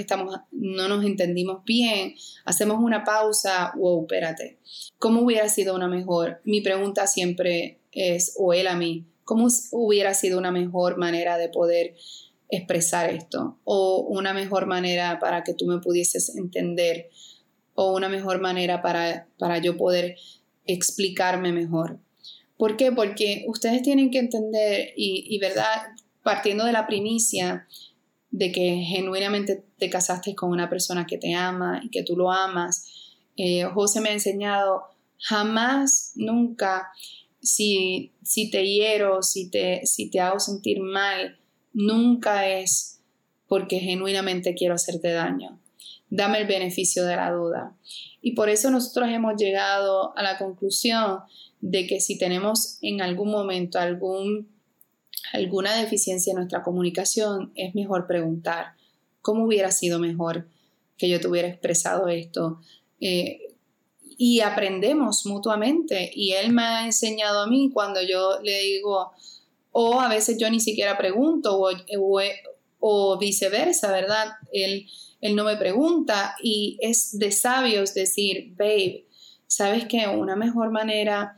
no 0.52 0.88
nos 0.88 1.06
entendimos 1.06 1.64
bien, 1.64 2.16
hacemos 2.46 2.78
una 2.80 3.04
pausa, 3.04 3.74
wow, 3.78 4.02
espérate, 4.02 4.58
¿cómo 5.00 5.22
hubiera 5.22 5.48
sido 5.50 5.76
una 5.76 5.88
mejor? 5.88 6.42
Mi 6.44 6.62
pregunta 6.62 7.08
siempre 7.08 7.80
es, 7.92 8.36
o 8.38 8.54
él 8.54 8.68
a 8.68 8.76
mí, 8.76 9.06
¿cómo 9.28 9.50
hubiera 9.72 10.14
sido 10.14 10.40
una 10.40 10.52
mejor 10.52 10.98
manera 10.98 11.38
de 11.38 11.50
poder 11.50 11.96
expresar 12.50 13.14
esto? 13.14 13.60
O 13.66 14.08
una 14.10 14.34
mejor 14.34 14.66
manera 14.66 15.20
para 15.20 15.44
que 15.44 15.54
tú 15.54 15.66
me 15.66 15.80
pudieses 15.80 16.36
entender 16.36 17.10
o 17.76 17.94
una 17.94 18.10
mejor 18.10 18.40
manera 18.40 18.82
para, 18.82 19.28
para 19.38 19.60
yo 19.60 19.78
poder 19.78 20.16
explicarme 20.66 21.52
mejor. 21.52 22.00
¿Por 22.58 22.78
qué? 22.78 22.92
Porque 22.92 23.46
ustedes 23.48 23.84
tienen 23.84 24.10
que 24.10 24.20
entender 24.20 24.94
y, 24.96 25.38
verdad, 25.40 25.90
partiendo 26.24 26.66
de 26.66 26.72
la 26.72 26.88
primicia 26.88 27.68
de 28.32 28.52
que 28.52 28.78
genuinamente 28.88 29.64
te 29.78 29.90
casaste 29.90 30.36
con 30.36 30.52
una 30.52 30.70
persona 30.70 31.06
que 31.06 31.18
te 31.18 31.36
ama 31.36 31.82
y 31.84 31.90
que 31.90 32.04
tú 32.04 32.16
lo 32.16 32.32
amas, 32.32 32.86
eh, 33.36 33.66
José 33.66 34.02
me 34.02 34.10
ha 34.10 34.14
enseñado 34.14 34.84
jamás, 35.20 36.14
nunca, 36.16 36.92
si, 37.48 38.14
si 38.24 38.50
te 38.52 38.66
hiero, 38.68 39.24
si 39.24 39.50
te, 39.50 39.86
si 39.86 40.10
te 40.10 40.20
hago 40.20 40.40
sentir 40.40 40.80
mal, 40.80 41.40
nunca 41.74 42.48
es 42.48 43.00
porque 43.48 43.80
genuinamente 43.80 44.56
quiero 44.56 44.76
hacerte 44.76 45.12
daño 45.12 45.60
dame 46.10 46.40
el 46.40 46.48
beneficio 46.48 47.06
de 47.06 47.16
la 47.16 47.32
duda. 47.32 47.76
Y 48.22 48.34
por 48.34 48.50
eso 48.50 48.72
nosotros 48.72 49.10
hemos 49.10 49.36
llegado 49.38 50.18
a 50.18 50.24
la 50.24 50.38
conclusión 50.38 51.20
de 51.62 51.88
que 51.88 52.00
si 52.00 52.18
tenemos 52.18 52.78
en 52.82 53.02
algún 53.02 53.32
momento 53.32 53.80
algún, 53.80 54.50
alguna 55.34 55.76
deficiencia 55.76 56.32
en 56.32 56.38
nuestra 56.38 56.64
comunicación, 56.64 57.52
es 57.56 57.74
mejor 57.76 58.08
preguntar, 58.08 58.74
¿cómo 59.22 59.46
hubiera 59.46 59.72
sido 59.72 60.00
mejor 60.00 60.48
que 60.98 61.10
yo 61.10 61.20
te 61.20 61.28
hubiera 61.28 61.48
expresado 61.48 62.08
esto? 62.08 62.60
Eh, 63.00 63.47
y 64.18 64.42
aprendemos 64.42 65.26
mutuamente. 65.26 66.12
Y 66.14 66.34
él 66.34 66.52
me 66.52 66.64
ha 66.64 66.86
enseñado 66.86 67.42
a 67.42 67.48
mí 67.48 67.70
cuando 67.74 68.02
yo 68.02 68.40
le 68.42 68.60
digo, 68.62 69.12
o 69.72 70.02
a 70.02 70.10
veces 70.10 70.38
yo 70.40 70.50
ni 70.50 70.60
siquiera 70.60 70.98
pregunto, 70.98 71.60
o, 72.80 73.18
viceversa, 73.18 73.92
¿verdad? 73.92 74.28
Él 74.52 74.88
él 75.22 75.36
no 75.36 75.44
me 75.44 75.58
pregunta 75.58 76.36
y 76.42 76.78
es 76.82 77.18
de 77.18 77.32
sabios 77.32 77.94
decir, 77.94 78.54
babe, 78.56 79.06
¿sabes 79.48 79.86
que 79.86 80.08
una 80.08 80.36
mejor 80.36 80.72
manera 80.72 81.36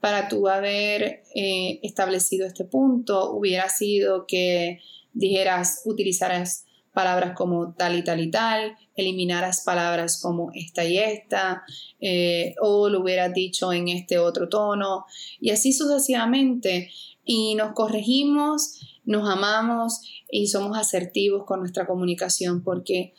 para 0.00 0.28
tú 0.28 0.48
haber 0.48 1.22
eh, 1.34 1.78
establecido 1.82 2.46
este 2.46 2.64
punto 2.64 3.32
hubiera 3.32 3.68
sido 3.68 4.26
que 4.26 4.80
dijeras, 5.12 5.82
utilizaras 5.84 6.64
palabras 6.92 7.36
como 7.36 7.74
tal 7.74 7.98
y 7.98 8.02
tal 8.02 8.20
y 8.20 8.30
tal, 8.30 8.76
eliminaras 9.00 9.62
palabras 9.64 10.20
como 10.20 10.50
esta 10.54 10.84
y 10.84 10.98
esta, 10.98 11.62
eh, 12.00 12.54
o 12.60 12.88
lo 12.88 13.00
hubieras 13.00 13.32
dicho 13.32 13.72
en 13.72 13.88
este 13.88 14.18
otro 14.18 14.48
tono, 14.48 15.04
y 15.40 15.50
así 15.50 15.72
sucesivamente. 15.72 16.90
Y 17.24 17.54
nos 17.54 17.72
corregimos, 17.74 18.80
nos 19.04 19.28
amamos 19.28 20.00
y 20.30 20.46
somos 20.46 20.76
asertivos 20.76 21.44
con 21.44 21.60
nuestra 21.60 21.86
comunicación 21.86 22.62
porque 22.62 23.14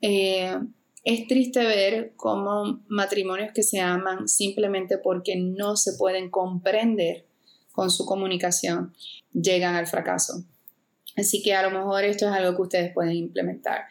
eh, 0.00 0.58
es 1.04 1.26
triste 1.26 1.64
ver 1.64 2.14
cómo 2.16 2.82
matrimonios 2.88 3.52
que 3.54 3.62
se 3.62 3.80
aman 3.80 4.26
simplemente 4.28 4.98
porque 4.98 5.36
no 5.36 5.76
se 5.76 5.92
pueden 5.94 6.30
comprender 6.30 7.26
con 7.72 7.90
su 7.90 8.06
comunicación, 8.06 8.94
llegan 9.32 9.74
al 9.74 9.86
fracaso. 9.86 10.44
Así 11.16 11.42
que 11.42 11.54
a 11.54 11.62
lo 11.62 11.70
mejor 11.70 12.04
esto 12.04 12.26
es 12.26 12.32
algo 12.32 12.56
que 12.56 12.62
ustedes 12.62 12.94
pueden 12.94 13.16
implementar. 13.16 13.84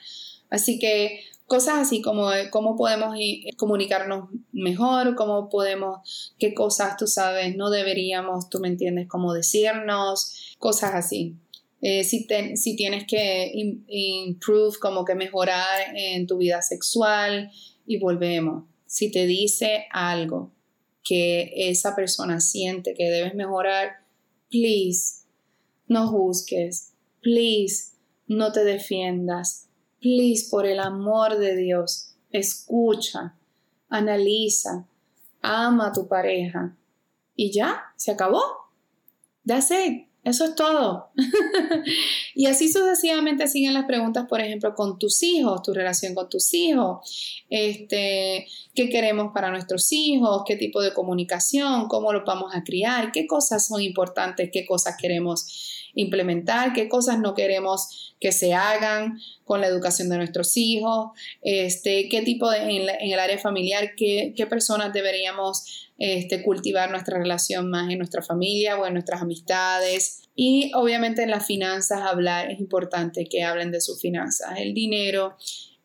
Así 0.50 0.80
que 0.80 1.22
cosas 1.48 1.76
así 1.80 2.02
como 2.02 2.30
cómo 2.52 2.76
podemos 2.76 3.16
comunicarnos 3.58 4.30
mejor, 4.52 5.16
cómo 5.16 5.50
podemos, 5.50 6.34
qué 6.40 6.54
cosas 6.54 6.98
tú 6.98 7.08
sabes, 7.08 7.56
no 7.56 7.70
deberíamos, 7.70 8.50
tú 8.50 8.60
me 8.60 8.68
entiendes, 8.68 9.08
cómo 9.08 9.34
decirnos, 9.34 10.56
cosas 10.60 10.96
así. 10.96 11.36
Eh, 11.82 12.06
si, 12.06 12.26
si, 12.56 12.78
tienes 12.78 13.06
que 13.06 13.52
improve, 13.88 14.78
como 14.80 15.04
que 15.04 15.16
mejorar 15.16 15.94
en 15.94 16.26
tu 16.28 16.38
vida 16.38 16.62
sexual 16.62 17.52
y 17.86 18.00
volvemos. 18.00 18.64
Si 18.86 19.12
te 19.12 19.26
dice 19.26 19.86
algo 19.92 20.52
que 21.04 21.52
esa 21.70 21.94
persona 21.94 22.40
siente 22.40 22.94
que 22.94 23.10
debes 23.10 23.36
mejorar, 23.36 23.98
please, 24.50 25.26
no 25.88 26.08
juzgues, 26.08 26.94
please, 27.22 27.92
no 28.28 28.54
te 28.54 28.64
defiendas, 28.64 29.68
please, 30.04 30.48
por 30.52 30.68
el 30.68 30.80
amor 30.80 31.40
de 31.40 31.56
Dios, 31.56 32.14
escucha, 32.30 33.36
analiza, 33.90 34.86
ama 35.42 35.88
a 35.88 35.94
tu 35.94 36.08
pareja 36.08 36.76
y 37.36 37.52
ya, 37.52 37.86
se 37.96 38.12
acabó. 38.12 38.42
That's 39.46 39.72
it. 39.72 40.08
Eso 40.24 40.46
es 40.46 40.56
todo. 40.56 41.10
y 42.36 42.46
así 42.46 42.72
sucesivamente 42.72 43.48
siguen 43.48 43.74
las 43.74 43.86
preguntas, 43.86 44.26
por 44.30 44.40
ejemplo, 44.40 44.74
con 44.74 44.98
tus 44.98 45.22
hijos, 45.22 45.62
tu 45.64 45.74
relación 45.74 46.16
con 46.16 46.30
tus 46.30 46.54
hijos, 46.54 47.44
este, 47.50 48.48
qué 48.74 48.90
queremos 48.90 49.34
para 49.34 49.52
nuestros 49.52 49.92
hijos, 49.92 50.44
qué 50.48 50.56
tipo 50.56 50.82
de 50.82 50.94
comunicación, 50.94 51.90
cómo 51.90 52.14
los 52.14 52.24
vamos 52.26 52.56
a 52.56 52.64
criar, 52.64 53.12
qué 53.12 53.28
cosas 53.28 53.68
son 53.68 53.82
importantes, 53.82 54.50
qué 54.54 54.66
cosas 54.66 54.96
queremos 54.98 55.83
implementar, 55.96 56.74
qué 56.74 56.90
cosas 56.90 57.20
no 57.20 57.34
queremos 57.34 58.16
que 58.20 58.32
se 58.32 58.54
hagan 58.54 59.20
con 59.44 59.62
la 59.62 59.68
educación 59.68 60.10
de 60.10 60.18
nuestros 60.18 60.56
hijos, 60.56 61.12
este, 61.42 62.08
qué 62.10 62.22
tipo 62.22 62.50
de, 62.50 62.60
en, 62.60 63.12
el 63.12 63.20
área 63.20 63.38
familiar, 63.38 63.92
qué, 63.98 64.34
qué 64.36 64.48
personas 64.48 64.94
deberíamos 64.94 65.90
este, 65.98 66.42
cultivar 66.42 66.90
nuestra 66.90 67.18
relación 67.18 67.70
más 67.70 67.92
en 67.92 67.98
nuestra 67.98 68.22
familia 68.22 68.78
o 68.78 68.86
en 68.86 68.94
nuestras 68.94 69.22
amistades. 69.22 70.24
Y 70.36 70.72
obviamente 70.74 71.24
en 71.24 71.30
las 71.30 71.46
finanzas 71.46 72.02
hablar 72.02 72.50
es 72.50 72.60
importante 72.60 73.26
que 73.26 73.44
hablen 73.44 73.72
de 73.72 73.82
sus 73.82 74.02
finanzas, 74.02 74.58
el 74.58 74.74
dinero, 74.74 75.36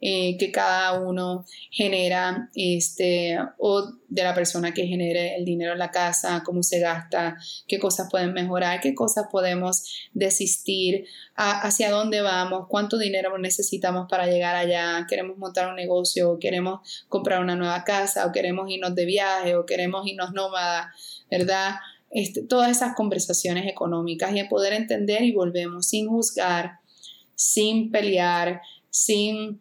eh, 0.00 0.36
que 0.38 0.52
cada 0.52 1.00
uno 1.00 1.44
genera, 1.70 2.50
este, 2.54 3.36
o 3.58 3.92
de 4.08 4.22
la 4.22 4.32
persona 4.32 4.72
que 4.72 4.86
genere 4.86 5.34
el 5.36 5.44
dinero 5.44 5.72
en 5.72 5.78
la 5.78 5.90
casa, 5.90 6.42
cómo 6.44 6.62
se 6.62 6.78
gasta, 6.78 7.36
qué 7.66 7.80
cosas 7.80 8.08
pueden 8.08 8.32
mejorar, 8.32 8.80
qué 8.80 8.94
cosas 8.94 9.26
podemos 9.30 10.08
desistir, 10.14 11.04
hacia 11.34 11.90
dónde 11.90 12.20
vamos, 12.20 12.66
cuánto 12.68 12.96
dinero 12.96 13.36
necesitamos 13.38 14.06
para 14.08 14.26
llegar 14.26 14.54
allá, 14.54 15.04
queremos 15.08 15.36
montar 15.36 15.68
un 15.68 15.76
negocio, 15.76 16.38
queremos 16.40 16.80
comprar 17.08 17.40
una 17.40 17.56
nueva 17.56 17.82
casa, 17.82 18.26
o 18.26 18.32
queremos 18.32 18.70
irnos 18.70 18.94
de 18.94 19.04
viaje, 19.04 19.56
o 19.56 19.66
queremos 19.66 20.06
irnos 20.06 20.32
nómada, 20.32 20.92
¿verdad? 21.30 21.74
Este, 22.10 22.42
todas 22.42 22.70
esas 22.70 22.94
conversaciones 22.94 23.66
económicas 23.66 24.34
y 24.34 24.42
poder 24.44 24.72
entender 24.72 25.22
y 25.22 25.32
volvemos 25.32 25.86
sin 25.88 26.08
juzgar, 26.08 26.78
sin 27.34 27.90
pelear, 27.90 28.62
sin 28.90 29.60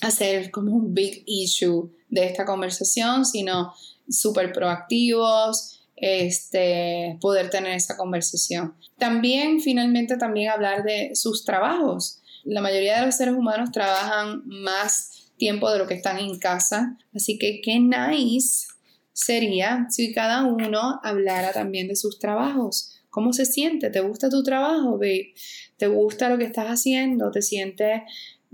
hacer 0.00 0.50
como 0.50 0.74
un 0.74 0.94
big 0.94 1.22
issue 1.26 1.90
de 2.08 2.26
esta 2.26 2.44
conversación, 2.44 3.24
sino 3.24 3.72
súper 4.08 4.52
proactivos, 4.52 5.80
este, 5.96 7.18
poder 7.20 7.50
tener 7.50 7.72
esa 7.72 7.96
conversación. 7.96 8.74
También, 8.98 9.60
finalmente, 9.60 10.16
también 10.16 10.50
hablar 10.50 10.82
de 10.82 11.12
sus 11.14 11.44
trabajos. 11.44 12.20
La 12.44 12.60
mayoría 12.60 13.00
de 13.00 13.06
los 13.06 13.16
seres 13.16 13.34
humanos 13.34 13.72
trabajan 13.72 14.42
más 14.44 15.30
tiempo 15.36 15.70
de 15.70 15.78
lo 15.78 15.86
que 15.86 15.94
están 15.94 16.18
en 16.18 16.38
casa, 16.38 16.98
así 17.14 17.38
que 17.38 17.60
qué 17.60 17.80
nice 17.80 18.66
sería 19.12 19.86
si 19.90 20.12
cada 20.12 20.44
uno 20.44 21.00
hablara 21.02 21.52
también 21.52 21.88
de 21.88 21.96
sus 21.96 22.18
trabajos. 22.18 22.90
¿Cómo 23.10 23.32
se 23.32 23.46
siente? 23.46 23.90
¿Te 23.90 24.00
gusta 24.00 24.28
tu 24.28 24.42
trabajo, 24.42 24.92
babe? 24.98 25.34
¿Te 25.76 25.86
gusta 25.86 26.28
lo 26.28 26.36
que 26.36 26.44
estás 26.44 26.66
haciendo? 26.66 27.30
¿Te 27.30 27.42
sientes 27.42 28.02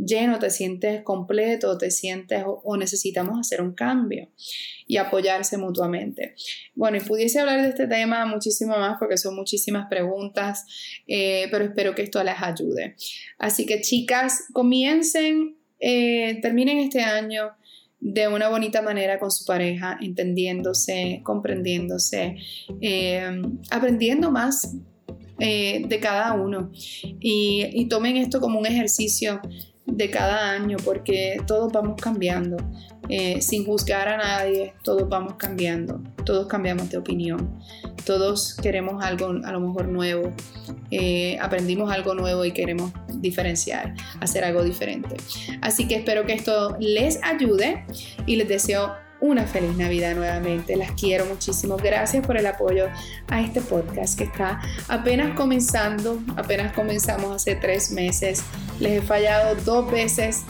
lleno, 0.05 0.39
te 0.39 0.51
sientes 0.51 1.03
completo, 1.03 1.77
te 1.77 1.91
sientes 1.91 2.43
o, 2.47 2.77
necesitamos 2.77 3.39
hacer 3.39 3.61
un 3.61 3.73
cambio 3.75 4.29
y 4.87 4.97
apoyarse 4.97 5.59
mutuamente. 5.59 6.35
Bueno, 6.75 6.97
y 6.97 7.01
pudiese 7.01 7.41
hablar 7.41 7.63
de 7.63 7.69
este 7.69 7.87
tema 7.87 8.25
muchísimo 8.27 8.77
más 8.79 8.97
porque 8.99 9.19
son 9.19 9.37
muchísimas 9.37 9.89
preguntas, 9.89 10.65
eh, 11.07 11.49
pero 11.51 11.65
espero 11.65 11.95
que 11.95 12.03
esto 12.03 12.23
les 12.25 12.41
ayude. 12.41 12.97
Así 13.39 13.67
que 13.67 13.81
chicas, 13.81 14.45
comiencen, 14.53 15.57
eh, 15.79 16.39
terminen 16.41 16.79
este 16.79 17.03
año 17.03 17.53
de 18.01 18.29
una 18.29 18.49
bonita 18.49 18.81
manera 18.81 19.19
con 19.19 19.31
su 19.31 19.45
pareja, 19.45 19.99
entendiéndose, 20.01 21.21
comprendiéndose, 21.23 22.37
eh, 22.81 23.43
aprendiendo 23.71 24.31
más 24.31 24.75
de 25.39 25.99
cada 26.03 26.35
uno 26.35 26.71
y, 27.19 27.87
tomen 27.89 28.19
esto 28.19 28.43
como 28.43 28.59
un 28.59 28.67
ejercicio 28.67 29.41
de 29.87 30.11
cada 30.11 30.51
año 30.51 30.77
porque 30.85 31.41
todos 31.47 31.73
vamos 31.73 32.01
cambiando. 32.01 32.57
Eh, 33.13 33.41
sin 33.41 33.67
juzgar 33.67 34.07
a 34.07 34.17
nadie, 34.17 34.73
todos 34.85 35.09
vamos 35.09 35.35
cambiando, 35.35 36.01
todos 36.25 36.47
cambiamos 36.47 36.91
de 36.91 36.99
opinión, 36.99 37.61
todos 38.07 38.55
queremos 38.55 39.03
algo 39.03 39.31
a 39.43 39.51
lo 39.51 39.59
mejor 39.59 39.89
nuevo, 39.89 40.33
eh, 40.93 41.37
aprendimos 41.41 41.91
algo 41.91 42.15
nuevo 42.15 42.45
y 42.45 42.53
queremos 42.53 42.93
diferenciar, 43.15 43.95
hacer 44.21 44.45
algo 44.45 44.63
diferente. 44.63 45.17
Así 45.61 45.89
que 45.89 45.97
espero 45.97 46.25
que 46.25 46.35
esto 46.35 46.77
les 46.79 47.21
ayude 47.25 47.85
y 48.27 48.37
les 48.37 48.47
deseo 48.47 48.93
una 49.21 49.47
feliz 49.47 49.77
Navidad 49.77 50.15
nuevamente. 50.15 50.77
Las 50.77 50.93
quiero 50.93 51.27
muchísimo. 51.27 51.77
Gracias 51.77 52.27
por 52.27 52.37
el 52.37 52.47
apoyo 52.47 52.89
a 53.29 53.41
este 53.41 53.61
podcast 53.61 54.17
que 54.17 54.25
está 54.25 54.61
apenas 54.89 55.37
comenzando. 55.37 56.21
Apenas 56.37 56.73
comenzamos 56.73 57.37
hace 57.37 57.57
tres 57.57 57.91
meses. 57.91 58.43
Les 58.79 59.03
he 59.03 59.03
fallado 59.03 59.55
dos 59.65 59.91
veces. 59.91 60.43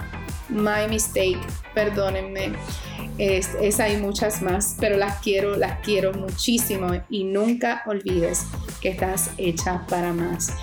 My 0.48 0.88
mistake. 0.88 1.40
Perdónenme. 1.74 2.52
Es, 3.18 3.50
es, 3.60 3.80
hay 3.80 3.98
muchas 3.98 4.40
más, 4.40 4.76
pero 4.80 4.96
las 4.96 5.20
quiero, 5.20 5.56
las 5.56 5.80
quiero 5.80 6.14
muchísimo 6.14 6.88
y 7.10 7.24
nunca 7.24 7.82
olvides 7.86 8.46
que 8.80 8.90
estás 8.90 9.30
hecha 9.36 9.86
para 9.88 10.12
más. 10.12 10.54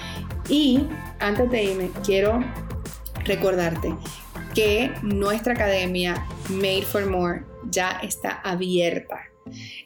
Y 0.50 0.88
antes 1.20 1.52
de 1.52 1.64
irme, 1.64 1.92
quiero 2.04 2.44
recordarte 3.26 3.94
que 4.56 4.92
nuestra 5.04 5.54
academia 5.54 6.26
Made 6.50 6.82
for 6.82 7.06
More 7.06 7.44
ya 7.70 8.00
está 8.04 8.32
abierta 8.42 9.20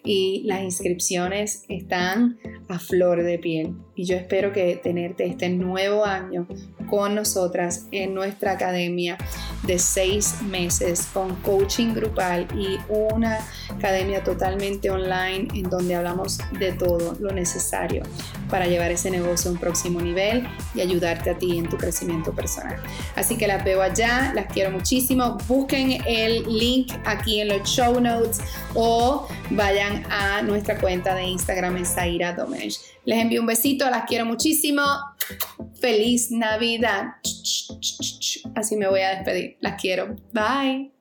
y 0.04 0.44
las 0.46 0.62
inscripciones 0.62 1.64
están 1.68 2.40
a 2.68 2.80
flor 2.80 3.24
de 3.24 3.38
piel. 3.38 3.76
Y 3.96 4.06
yo 4.06 4.16
espero 4.16 4.52
que 4.52 4.80
tenerte 4.82 5.26
este 5.26 5.50
nuevo 5.50 6.06
año 6.06 6.48
con 6.90 7.16
nosotras 7.16 7.88
en 7.92 8.14
nuestra 8.14 8.54
academia 8.54 9.18
de 9.64 9.78
seis 9.78 10.42
meses 10.42 11.08
con 11.14 11.36
coaching 11.38 11.94
grupal 11.94 12.48
y 12.58 12.78
una 12.90 13.40
academia 13.70 14.24
totalmente 14.24 14.90
online 14.90 15.48
en 15.54 15.64
donde 15.64 15.96
hablamos 15.96 16.40
de 16.58 16.72
todo 16.74 17.16
lo 17.20 17.32
necesario 17.32 18.04
para 18.52 18.68
llevar 18.68 18.92
ese 18.92 19.10
negocio 19.10 19.50
a 19.50 19.54
un 19.54 19.60
próximo 19.60 20.00
nivel 20.02 20.48
y 20.76 20.82
ayudarte 20.82 21.32
a 21.32 21.38
ti 21.38 21.58
en 21.58 21.70
tu 21.70 21.78
crecimiento 21.78 22.34
personal. 22.34 22.78
Así 23.16 23.38
que 23.38 23.48
las 23.48 23.64
veo 23.64 23.82
allá, 23.82 24.34
las 24.36 24.46
quiero 24.48 24.70
muchísimo. 24.70 25.38
Busquen 25.48 26.04
el 26.06 26.44
link 26.44 26.92
aquí 27.06 27.40
en 27.40 27.48
los 27.48 27.68
show 27.68 28.00
notes 28.00 28.42
o 28.76 29.28
vayan 29.50 30.04
a 30.12 30.42
nuestra 30.44 30.78
cuenta 30.80 31.16
de 31.16 31.24
Instagram 31.24 31.78
en 31.78 31.86
Zaira 31.86 32.34
Domenech. 32.34 32.76
Les 33.06 33.18
envío 33.18 33.42
un 33.42 33.48
besito, 33.48 33.90
las 33.90 34.04
quiero 34.06 34.26
muchísimo. 34.26 34.84
Feliz 35.80 36.30
Navidad. 36.30 37.16
Así 38.56 38.76
me 38.76 38.88
voy 38.88 39.02
a 39.02 39.16
despedir. 39.16 39.58
Las 39.62 39.82
quiero. 39.82 40.16
Bye. 40.34 41.01